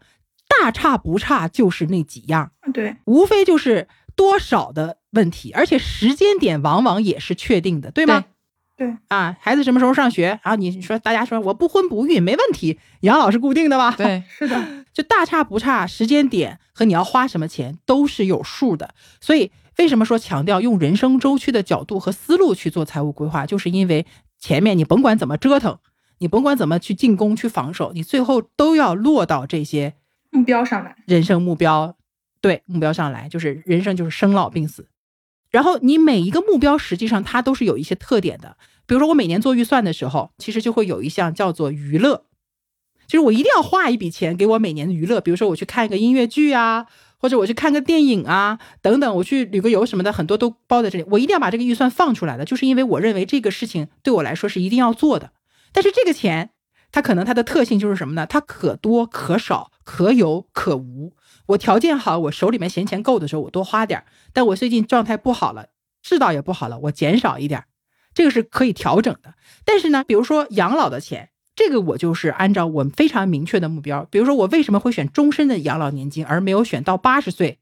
[0.60, 8.24] 大差不差就是那几样，对，无非就是多少的问题，而且时间点往往也是确定的，对吗？
[8.76, 10.40] 对，啊，孩子什么时候上学？
[10.42, 18.94] 然后你说大家说我不婚不育没问题，养老是固定的吧？，对， 是的，就大差不差，时间点和你要花什么钱都是有数的。
[19.20, 24.06] 所以为什么说强调用人生周期的角度和思路去做财务规划，就是因为
[24.40, 25.78] 前面你甭管怎么折腾，
[26.18, 29.94] 你甭管怎么去进攻去防守，你最后都要落到这些
[30.34, 31.96] 目标上来，人生目标，
[32.40, 34.88] 对目标上来，就是人生就是生老病死。
[35.50, 38.56] 然后你每一个目标实际上它都是有一些特点的，
[38.86, 42.24] 比如说我每年做预算的时候，其实就会有一项叫做娱乐，
[43.06, 46.86] 就是我一定要花一笔钱给我每年的娱乐，比如说我去看一个音乐剧啊，
[47.18, 51.04] 或者我去看个电影啊，等等，我去旅个游什么的，很多都包在这里。
[51.08, 55.30] 我一定要把这个预算放出来的，就是因为我认为这个事情对我来说是一定要做的。
[55.72, 56.50] 但是这个钱，
[56.94, 58.24] 它可能它的特性就是什么呢？
[58.24, 61.12] 它可多可少，可有可无。
[61.46, 65.66] 我条件好，我手里面闲钱够的时候，我多花点儿；但我最近状态不好了，
[66.04, 67.64] 世道也不好了，我减少一点儿，
[68.14, 69.34] 这个是可以调整的。
[69.64, 77.58] 但是呢，比如说养老的钱，这个我就是按照我非常明确的目标，比如说我为什么会选终身的养老年金，而没有选到八十岁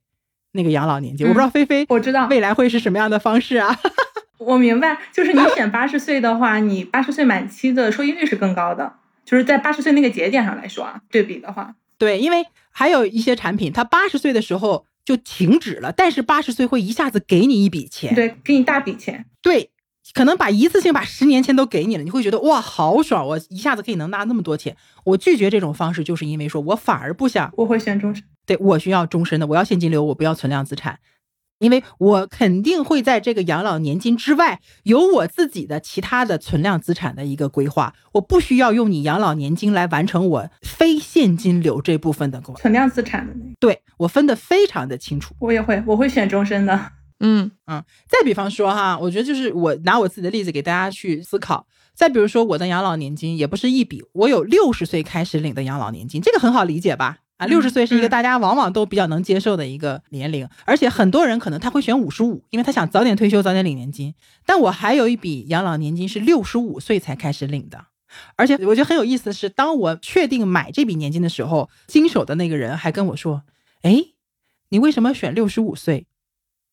[0.53, 1.26] 那个养老年金？
[1.26, 3.74] 我不知道菲菲我知道，未来会是什么样的方式啊？
[4.37, 19.70] 我明白，就是你选八十岁的话，你八十岁满期的收益率是更高的，就是在八十岁那个节点上来说啊，对比的话，对，因为还有一些产品，它八十岁的时候就停止了，但是八十岁会一下子给你一笔钱，对，给你大笔钱，对，
[20.14, 24.77] 可能把一次性把十年钱都给你了，你会觉得哇好爽，我一下子可以能拿那么多钱。
[25.05, 28.25] 我拒绝这种方式，就是因为说我反而不想，我会选终身。
[28.45, 30.99] 对我需要终身的，我要现金流，我不要存量资产。
[31.62, 42.60] 因为我肯定会在这个养老年金之外有我自己的其他的存量资产的一个规划，我不需要用你养老年金来完成我非现金流这部分的规划。
[42.60, 45.34] 存量资产的那个，对我分得非常的清楚。
[45.38, 46.78] 我也会，我会选终身的。
[47.20, 51.66] 嗯嗯，再比方说哈，我觉得就是我拿我自己的例子给大家去思考。
[51.94, 57.18] 再比如说我的养老年金也不是一笔，我有六十岁开始领的养老年金，这个很好理解吧？
[57.43, 64.14] 啊，六十岁是一个嗯大家往往都比较能接受的一个年龄，而且很多人可能他会选五十五，因为他想早点退休，早点领年金。
[64.47, 67.86] 但我还有一笔养老年金是六十五岁才开始领的，
[68.36, 73.43] 而且我觉得很有意思的是，当我确定买这笔年金的时候，经手的那个人还跟我说
[73.82, 74.05] ：“哎，
[74.68, 76.07] 你为什么选六十五岁？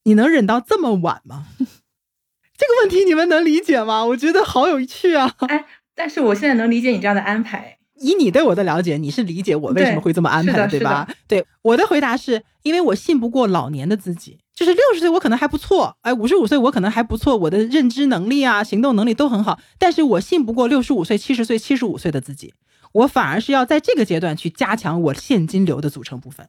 [0.04, 4.06] 你能忍到这么晚吗？”这个问题你们能理解吗？
[4.06, 5.34] 我觉得好有趣啊！
[5.48, 5.66] 哎，
[5.96, 7.79] 但是我现在能理解你这样的安排。
[8.00, 11.08] 以你对我的了解，你是理解我为什么会这么安排对的对吧？
[11.28, 22.54] 对，我的回答是因为我信不过老年的自己，就是六十岁我可能还不错，哎，五十五岁我可能还不错，我的认知能力啊、行动能力都很好，但是我信不过六十五岁、七十岁、七十五岁的自己，
[22.94, 26.48] 我反而是要在这个阶段去加强我现金流的组成部分。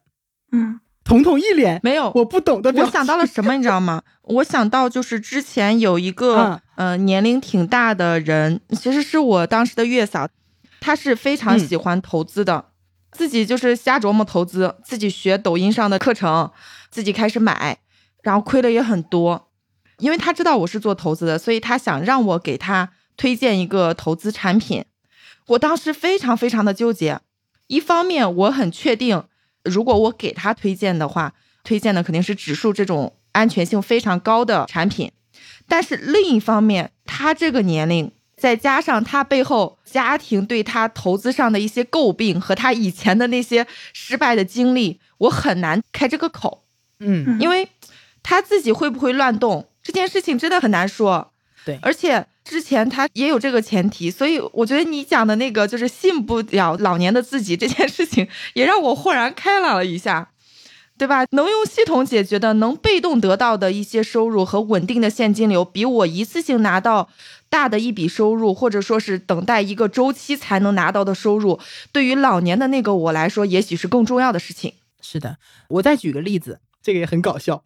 [0.52, 4.02] 嗯，彤彤一脸没有，我不懂的，我想到了什么，你知道吗？
[4.24, 10.26] 我想到就是之前有一个、嗯呃年龄挺大的人，其实是我当时的月嫂，
[10.80, 12.66] 他是非常嗯喜欢投资的，
[13.12, 16.50] 自己就是瞎琢磨投资，自己学抖音上的课程，
[16.90, 17.78] 自己开始买，
[18.22, 19.48] 然后亏的也很多。
[19.98, 24.84] 因为他知道我是做投资的，所以他想让我给他推荐一个投资产品。
[25.48, 27.20] 我当时非常非常的纠结，
[27.66, 29.24] 一方面我很确定，
[29.62, 35.12] 如果我给他推荐的话，推荐的肯定是指数这种安全性非常高的产品，
[35.68, 38.10] 但是另一方面，他这个年龄，
[38.40, 46.64] 再加上他背后家庭对他投资上的一些诟病和他以前的那些失败的经历，我很难开这个口，
[47.00, 47.68] 嗯因为
[48.22, 51.32] 他自己会不会乱动这件事情真的很难说。
[51.66, 60.30] 对而且之前他也有这个前提，所以我觉得你讲的那个就是信不了老年的自己这件事情，也让我豁然开朗了一下。
[61.00, 61.24] 对吧？
[61.30, 67.08] 能用系统解决的，能被动得到的一些收入和稳定的现金流，比我一次性拿到
[67.50, 71.58] 大的一笔收入，或者说是等待一个周期才能拿到的收入，
[71.92, 74.72] 对于老年的那个我来说，也许是更重要的事情。
[75.02, 75.36] 是的，
[75.68, 77.62] 我再举个例子，这个也很搞笑。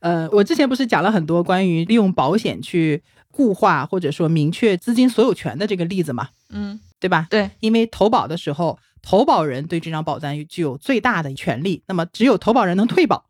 [0.00, 7.26] 呃，我之前不是讲了很多关于利用保险去固化或者说明确资金所有权的这个例子嘛，嗯，对吧？
[7.28, 13.25] 对，因为投保的时候，投保人对这张保单具有最大的权利，那么只有投保人能退保。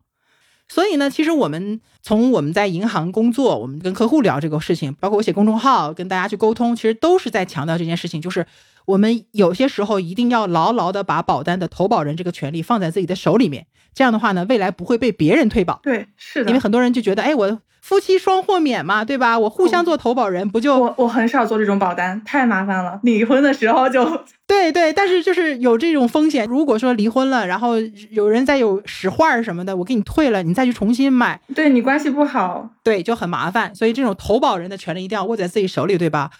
[0.69, 8.45] 所以呢，其实我们从我们在银行工作，我们跟客户聊这个事情，包括我写公众号跟大家去沟通，其实都是在强调这件事情，就是
[8.85, 15.79] 我们有些时候一定要牢牢的把保单的投保人这个权利放在自己的手里面，这样的话呢，未来不会被别人退保。
[15.83, 19.39] 对，是的，因为很多人就觉得，哎，我夫妻双豁免嘛，对吧？
[19.39, 24.03] 我互相做投保人，不就我我很少做这种保单，太麻烦了，离婚的时候就。
[24.45, 26.45] 对对，但是就是有这种风险。
[26.47, 27.75] 如果说离婚了，然后
[28.09, 33.73] 有人再有使坏什么的，我给你退了，你再去重新买，对你关系不好，对就很麻烦。
[33.73, 36.31] 所以这种投保人的权利一定要握在自己手里，对吧？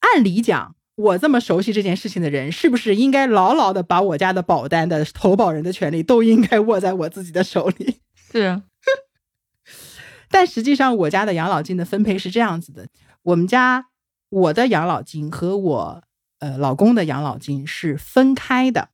[0.00, 7.96] 按理讲，我这么熟悉这件事情的人，是不是应该牢牢的把我家的保单的投保人的权利都应该握在我自己的手里？
[8.32, 8.62] 是。
[10.34, 12.88] 但实际上，我家的养老金的分配是这样子的：
[13.22, 13.86] 我们家
[14.28, 16.02] 我的养老金和我。
[16.40, 18.90] 呃，老公的养老金是分开的，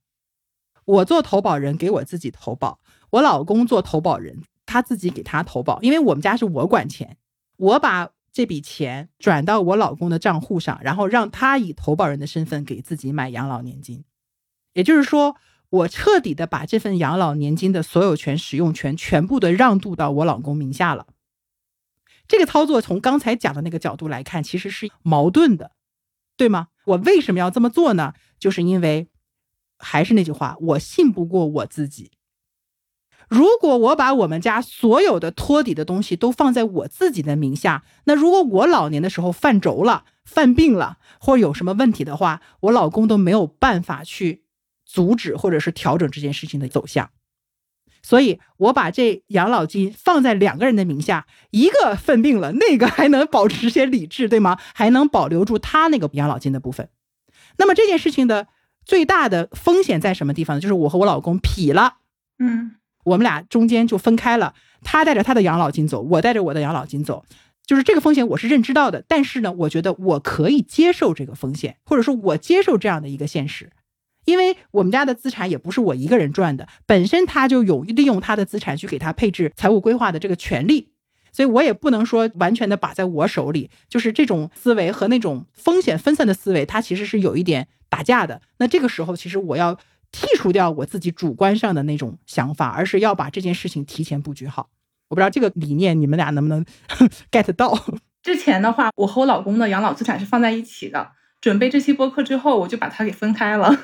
[0.85, 2.79] 我做投保人给我自己投保，
[3.13, 7.17] 我老公做投保人他自己给他投保，因为我们家是我管钱，
[7.57, 14.05] 我把这笔钱转到我老公的账户上，然后让他以投保人的身份给自己买养老年金，
[14.75, 15.35] 也就是说，
[15.71, 21.07] 我彻底的把这份养老年金的所有权、使用权全部的让渡到我老公名下了。
[22.31, 25.73] 这个操作从刚才讲的那个角度来看，其实是矛盾的。
[26.37, 26.69] 对吗？
[26.87, 28.15] 我为什么要这么做呢？
[28.39, 29.09] 就是因为，
[29.79, 32.13] 还是那句话，我信不过我自己。
[33.29, 44.45] 如果我把我们家所有的托底的东西都放在我自己的名下，那如果我老年的时候犯轴了、犯病了，或者有什么问题的话，我老公都没有办法去
[44.87, 47.11] 阻止或者是调整这件事情的走向。
[48.03, 54.59] 所以，我把这养老金放在两个人的名下，一个犯病了，那个还能保持些理智，对吗？
[54.75, 56.89] 还能保留住他那个养老金的部分。
[57.59, 58.49] 那么这件事情的
[58.85, 60.61] 最大的风险在什么地方呢？
[60.61, 61.97] 就是我和我老公劈了，
[62.39, 67.25] 嗯，我们俩中间就分开了，他带着他的养老金走，我带着我的养老金走，
[67.67, 69.05] 就是这个风险我是认知到的。
[69.07, 73.71] 但是呢，我觉得我可以接受这个风险，或者说我接受这样的一个现实。
[74.25, 80.93] 因为我们家的资产也不是我一个人赚的，本身他就有利用他的资产去给他配置财务规划的这个权利，
[81.33, 83.71] 所以我也不能说完全的把在我手里。
[83.89, 88.41] 就是这种思维和那种风险分散的思维，它其实是有一点打架的。
[88.59, 89.75] 那这个时候，其实我要
[90.13, 94.69] 剔除掉我自己主观上的那种想法，而是要把这件事情提前布局好。
[95.09, 96.65] 我不知道这个理念你们俩能不能
[97.33, 97.77] get 到？
[98.23, 103.77] 之前的话，我和我老公的养老资产是放在一起的，准备这期播客之后，我就把它给分开了。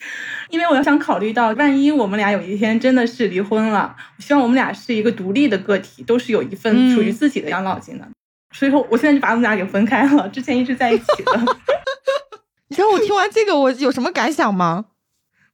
[0.50, 8.08] 因为我要想考虑到，万一我们俩有一天真的是离婚了，我希望我们俩是一个独立的个体，都是有一份属于自己的养老金的。
[8.52, 10.28] 所以说，我现在就把我们俩给分开了。
[10.28, 11.56] 之前一直在一起的。
[12.68, 14.86] 你知道我听完这个我有什么感想吗？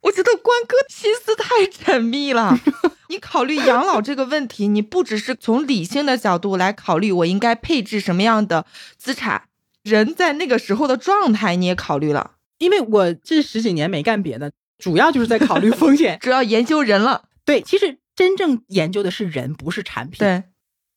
[0.03, 2.59] 我觉得关哥心思太缜密了。
[3.09, 8.67] 你考虑养老这个问题，你不只是从理性的角度来考虑我应该配置什么样的
[8.99, 9.45] 资产，
[9.83, 12.33] 人在那个时候的状态你也考虑了。
[12.65, 17.25] 因为我这十几年没干别的，主要就是在考虑风险， 主要研究人了。
[17.45, 20.19] 对，其实真正研究的是人，不是产品。
[20.19, 20.45] 对，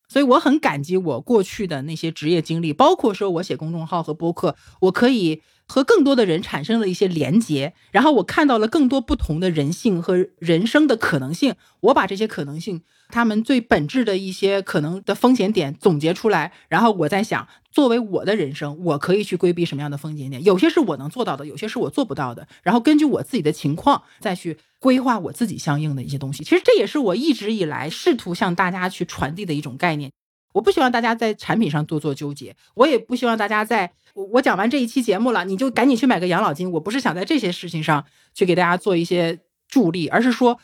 [0.08, 11.54] 所以我很感激我过去的那些职业经历，包括说我写公众号和播客，我可以和更多的人产生了一些连接，然后我看到了更多不同的人性和人生的可能性。
[11.80, 12.82] 我把这些可能性。
[13.10, 20.44] 他们最本质的一些可能的风险点总结出来，然后我在想，作为我的人生，我可以去规避什么样的风险点？
[20.44, 22.46] 有些是我能做到的，有些是我做不到的。
[22.62, 26.44] 然后根据我自己的情况再去规划我自己相应的一些东西。
[26.44, 30.10] 其实这也是我一直以来试图向大家去传递的一种概念。
[30.52, 36.68] 我不希望大家在产品上多做纠结，我也不希望大家在我我讲完这一期节目了，你就赶紧去买个养老金。
[36.72, 38.04] 我不是想在这些事情上
[38.34, 39.38] 去给大家做一些
[39.68, 40.58] 助力，而是说。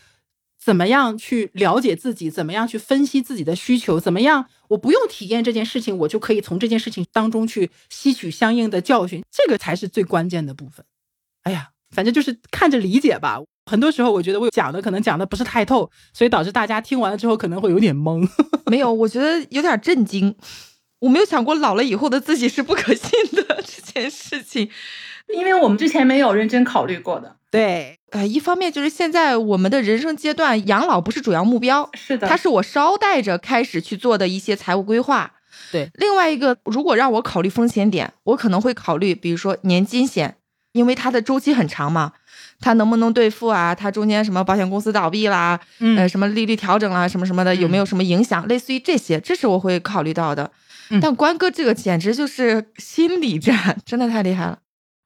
[0.57, 2.31] 怎么样去了解自己？
[2.31, 4.01] 怎么样去分析自己的需求？
[4.01, 4.47] 怎么样？
[4.69, 10.87] 我不用体验这件事情，我就可以从这件事情当中去吸取相应的教训，这个才是最关键的部分。
[11.43, 13.43] 哎呀，反正就是看着理解吧。
[13.71, 18.27] 很多时候，我觉得我讲的可能讲的不是太透，所以导致大家听完了之后可能会有点懵。
[18.71, 20.35] 没有，我觉得有点震惊。
[21.05, 24.71] 我没有想过老了以后的自己是不可信的这件事情，
[25.35, 27.37] 因为我们之前没有认真考虑过的。
[27.51, 35.31] 对，呃，一方面就是现在我们的人生阶段，养老不是主要目标，是的，它是我捎带着开始去做的一些财务规划。
[35.71, 40.37] 对，另外一个，如果让我考虑风险点，我可能会考虑，比如说年金险，
[40.73, 42.15] 因为它的周期很长嘛，
[42.61, 43.75] 它能不能兑付啊？
[43.75, 45.61] 它中间什么保险公司倒闭啦，
[45.97, 48.49] 呃，什么利率调整啦，什么什么的，有没有什么影响？
[48.49, 50.51] 类似于这些，这是我会考虑到的。
[51.01, 54.59] 但关哥这个简直就是心理战，真的太厉害了。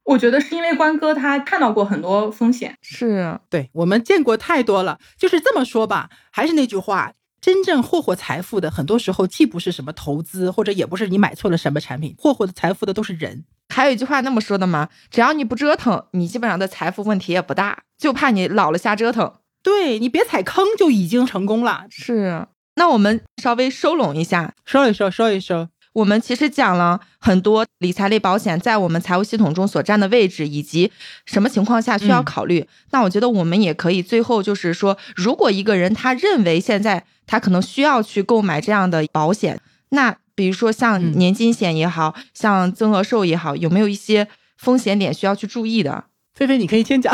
[0.05, 4.99] 我觉得是因为关哥他看到过很多风险，是对我们见过太多了。
[5.19, 7.13] 就是这么说吧，还是那句话，
[7.43, 13.45] 真正霍霍财富的，很多时候既不是什么投资，或者也不是你买错了什么产品，霍霍的财富的都是人。
[13.69, 14.89] 还有一句话那么说的吗？
[15.11, 19.35] 只要你不折腾，你基本上的财富问题也不大，就怕你老了瞎折腾。
[19.63, 21.85] 对你别踩坑就已经成功了。
[21.91, 25.69] 是，那我们稍微收拢一下，收一收，收一收。
[25.99, 30.93] 我们其实讲了很多理财类保险在我们财务系统中所占的位置，以及
[31.27, 32.65] 什么情况下需要考虑。
[32.93, 46.05] 那我觉得我们也可以最后就是说，如果一个人他认为现在他可能需要去购买这样的保险，那比如说像年金险也好像增额寿也好，有没有一些风险点需要去注意的？
[46.37, 47.13] 菲菲，你可以先讲。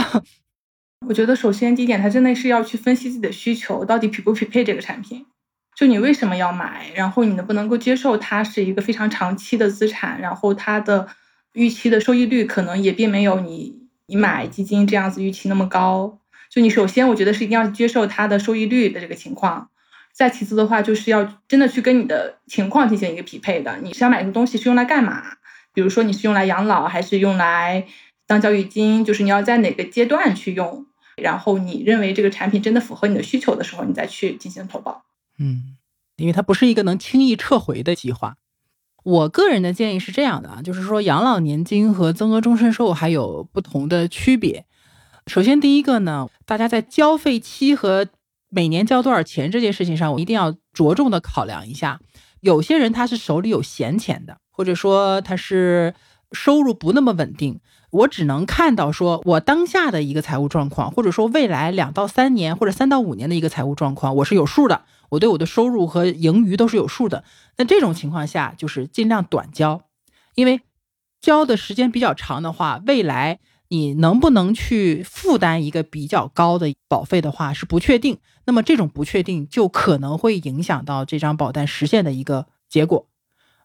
[1.09, 5.25] 我觉得首先第一点，他真的是要去分析自己的需求，到底匹不匹配这个产品。
[5.77, 6.91] 就你为什么要买？
[6.95, 10.21] 然后你能不能够接受它是一个非常长期的资产？
[10.21, 11.09] 然后它的
[11.53, 16.19] 预期的收益率可能也并没有你你买基金这样子预期那么高。
[16.51, 19.71] 就你首先我觉得是一定要接受它的收益率的这个情况。
[20.13, 23.79] 再其次的话，就是要真的去跟你的情况进行一个匹配的。
[23.83, 25.25] 你想买一个东西是用来干嘛？
[25.73, 27.89] 比如说你是用来养老还是用来
[28.29, 29.05] 当教育金？
[29.05, 30.87] 就是你要在哪个阶段去用？
[31.17, 35.05] 然后你认为这个产品真的符合你的需求的时候，你再去进行投保。
[35.39, 35.77] 嗯，
[36.17, 38.37] 因为它不是一个能轻易撤回的计划。
[39.03, 44.65] 我个人的建议是这样的啊，就是说养老年金和增额终身寿还有不同的区别。
[45.27, 48.07] 首先，第一个呢，大家在交费期和
[48.49, 52.01] 每年交多少钱这件事情上，我一定要着重的考量一下。
[52.41, 55.95] 有些人他是手里有闲钱的，或者说他是
[56.33, 57.61] 收入不那么稳定。
[57.95, 64.83] 我只能看到说，我当下的一个财务状况，或者说未来两到三年或者三到五年的一个财务状况，我是有数的。
[65.11, 67.23] 我对我的收入和盈余都是有数的。
[67.57, 69.83] 那这种情况下，就是尽量短交，
[70.35, 70.63] 因为
[71.21, 73.39] 交的时间比较长的话，未来
[73.69, 78.19] 你能不能去负担一个比较高的保费的话是不确定。
[78.45, 83.07] 那么这种不确定就可能会影响到这张保单实现的一个结果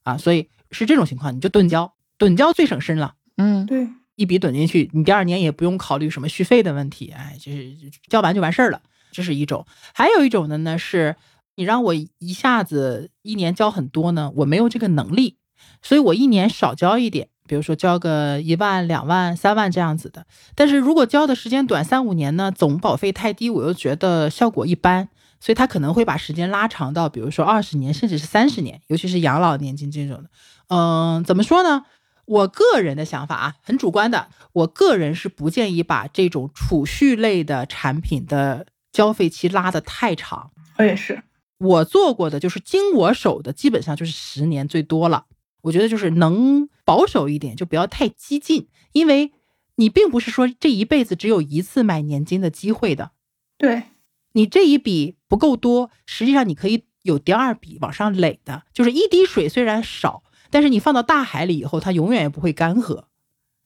[0.03, 0.19] 啊。
[0.19, 3.15] 所以是这种情况，你就趸交，趸交最省心了。
[3.37, 3.87] 嗯，对。
[4.19, 7.73] 一笔怼进去，你第二年也不用考虑什么续费的问题，哎，就是
[8.09, 8.81] 交完就完事儿了。
[9.13, 11.15] 这是一种，还有一种的呢，是
[11.55, 15.37] 你让我一下子一年交很多呢，我没有这个能力，
[15.81, 20.25] 所以我一年少交一点，比如说交个一万、两万、三万这样子的。
[20.53, 25.07] 但是如果交的时间短，三五年呢，总保费太低，我又觉得效果一般，
[25.39, 30.29] 所以他可能会把时间拉长到，比如说二十年，甚至是三十年，尤其是养老年金这种的。
[30.67, 31.85] 嗯，怎么说呢？
[32.29, 34.29] 我个人的想法啊，很主观的。
[34.53, 40.51] 我个人是不建议把这种储蓄类的产品的交费期拉得太长。
[40.77, 41.23] 我也是，
[41.57, 45.25] 我做过的就是经我手的，基本上就是十年最多了。
[45.61, 49.31] 我觉得就是能保守一点，就不要太激进，因为
[49.77, 53.11] 你并不是说这一辈子只有一次买年金的机会的。
[53.57, 53.83] 对，
[54.33, 60.21] 你这一笔不够多，实际上你可以有第二笔往上垒的，就是一滴水虽然少。
[60.51, 63.03] 但是你放到大海里以后，它永远也不会干涸，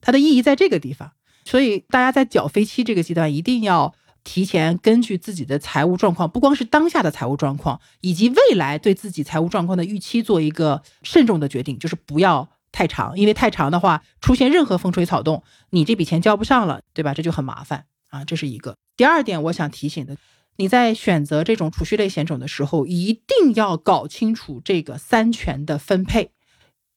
[0.01, 1.11] 它的意义在这个地方。
[1.45, 17.13] 所以大家在缴费期这个阶段，一定要提前根据自己的财务状况，不光是当下的财务状况，以及未来对自己财务状况的预期，做一个慎重的决定，就是不要太长，因为太长的话，出现任何风吹草动，你这笔钱交不上了，对吧？
[17.13, 18.75] 这就很麻烦啊，这是一个。
[18.95, 20.15] 第二点，我想提醒的，
[20.57, 26.31] 你在选择这种储蓄类险种的时候，一定要搞清楚这个三权的分配。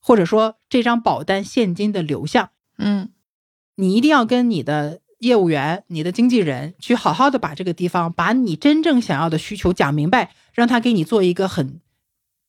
[0.07, 3.11] 或者说这张保单现金的流向，嗯，
[3.75, 11.81] 你一定要跟你的业务员、你的经纪人去好好的把这个地方，把你真正想要的需求讲明白，让他给你做一个很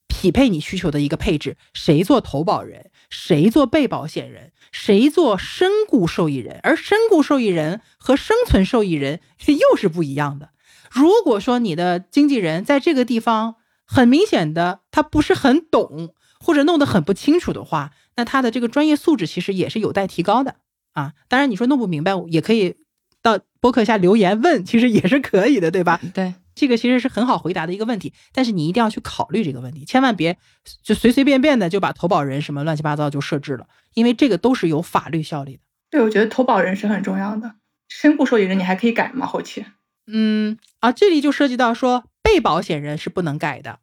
[0.07, 1.57] 匹配你需求的一个配置。
[1.73, 10.51] 谁做投保人，谁做被保险人，谁做身故受益人，而身故受益人和生存受益人又是不一样的。
[10.91, 16.13] 如果说你的经纪人在这个地方很明显的他不是很懂。
[16.39, 20.55] 或者弄得很不清楚的话，那他的这个专业素质其实也是有待提高的
[20.93, 21.13] 啊。
[21.27, 22.75] 当然，你说弄不明白，也可以
[23.21, 25.99] 到博客下留言问，其实也是可以的，对吧？
[26.13, 28.13] 对，这个其实是很好回答的一个问题。
[28.33, 30.37] 但是你一定要去考虑这个问题，千万别
[30.83, 35.61] 就随随便便的就把投保人什么乱七八糟就设置了，因为这个都是有法律效力的。
[35.89, 37.55] 对，我觉得投保人是很重要的，
[37.87, 39.25] 身故受益人你还可以改吗？
[39.25, 39.65] 后期？
[40.09, 43.79] 嗯啊，这里就涉及到说被保险人是不能改的。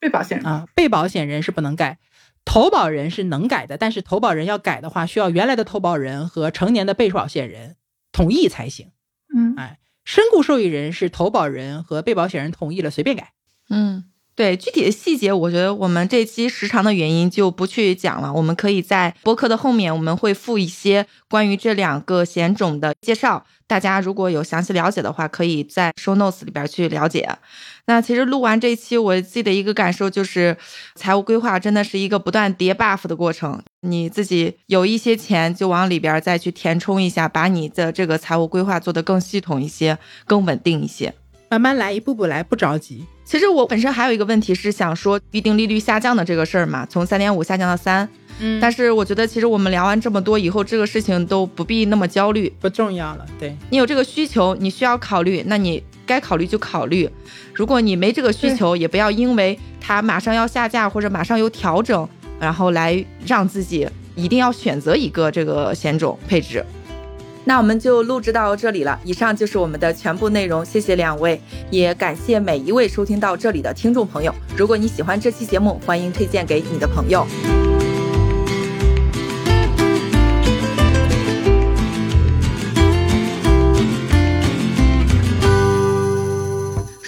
[0.00, 0.08] 对。
[0.08, 1.98] 被保险人啊，被保险人是不能改，
[2.44, 3.76] 投保人是能改的。
[3.76, 7.76] 但是投保人要改的话，需要原来的投保人和成年的被保险人
[8.12, 8.92] 同意才行。
[9.34, 13.32] 嗯，哎，身故受益人是投保人和被保险人同意了，随便改。
[13.70, 14.04] 嗯，
[14.38, 18.32] 对具体的细节，我觉得我们这期时长的原因就不去讲了。
[18.32, 23.44] 我们可以在播客的后面，我们会附一些关于这两个险种的介绍。
[23.66, 27.28] 大家如果有详细了解的话，可以在 show notes 里边去了解。
[27.86, 30.56] 那其实录完这期，我自己的一个感受就是，
[30.94, 33.60] 财务规划真的是一个不断叠 buff 的过程。
[33.80, 41.12] 你自己有一些钱，就往里边再去填充一下，把你的这个财务规划做得更系统一些，更稳定一些。
[41.50, 43.04] 慢慢来，一步步来，不着急。
[43.28, 48.08] 其实我本身还有一个问题是想说预定利率下降的这个事儿嘛，从三点五下降到三。
[48.38, 53.26] 嗯，但是我觉得其实我们聊完这么多以后，这个事情都不必那么焦虑，不重要了。
[53.38, 57.06] 对你有这个需求，你需要考虑，那你该考虑就考虑。
[57.52, 62.08] 如果你没这个需求，也不要因为它马上要下架或者马上有调整，
[62.40, 66.64] 然后来让自己一定要选择一个这个险种配置。
[67.48, 69.00] 那我们就录制到这里了。
[69.04, 74.30] 以上就是我们的全部内容，谢谢两位，也感谢每一位收听到这里的听众朋友。
[74.54, 77.26] 如果你喜欢这期节目，欢迎推荐给你的朋友。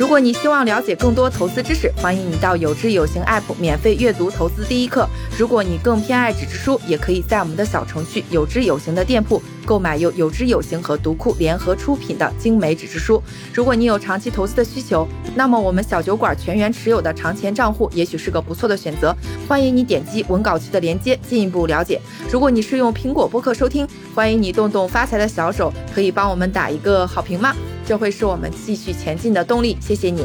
[0.01, 5.07] 如果你希望了解更多投资知识，欢迎你到有知有行 App 免费阅读投资第一课。
[5.39, 13.23] 如果你更偏爱纸质书，也可以在我们的小程序有知有行的店铺购买由有知有行和读库联合出品的精美纸质书。
[13.53, 19.15] 如果你有长期投资的需求，那么我们小酒馆全员持有的长钱账户也许是个不错的选择。
[19.47, 22.01] 欢迎你点击文稿区的链接进一步了解。
[22.33, 27.55] 如果你是用苹果播客收听，欢迎你动动发财的小手，可以帮我们打一个好评吗？
[27.91, 30.25] 这会是我们继续前进的动力，谢谢你。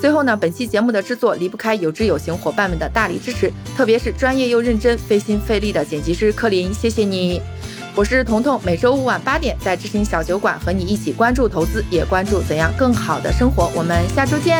[0.00, 7.40] 最后呢，本期节目的制作离不开有知有行伙伴们的大力支持，特别是专业又认真、费心费力的剪辑师柯林，谢谢你。
[7.94, 13.70] 我是彤彤，每周五晚八点在知行小酒馆和你一起关注投资，也关注怎样更好的生活。
[13.76, 14.58] 我们下周见。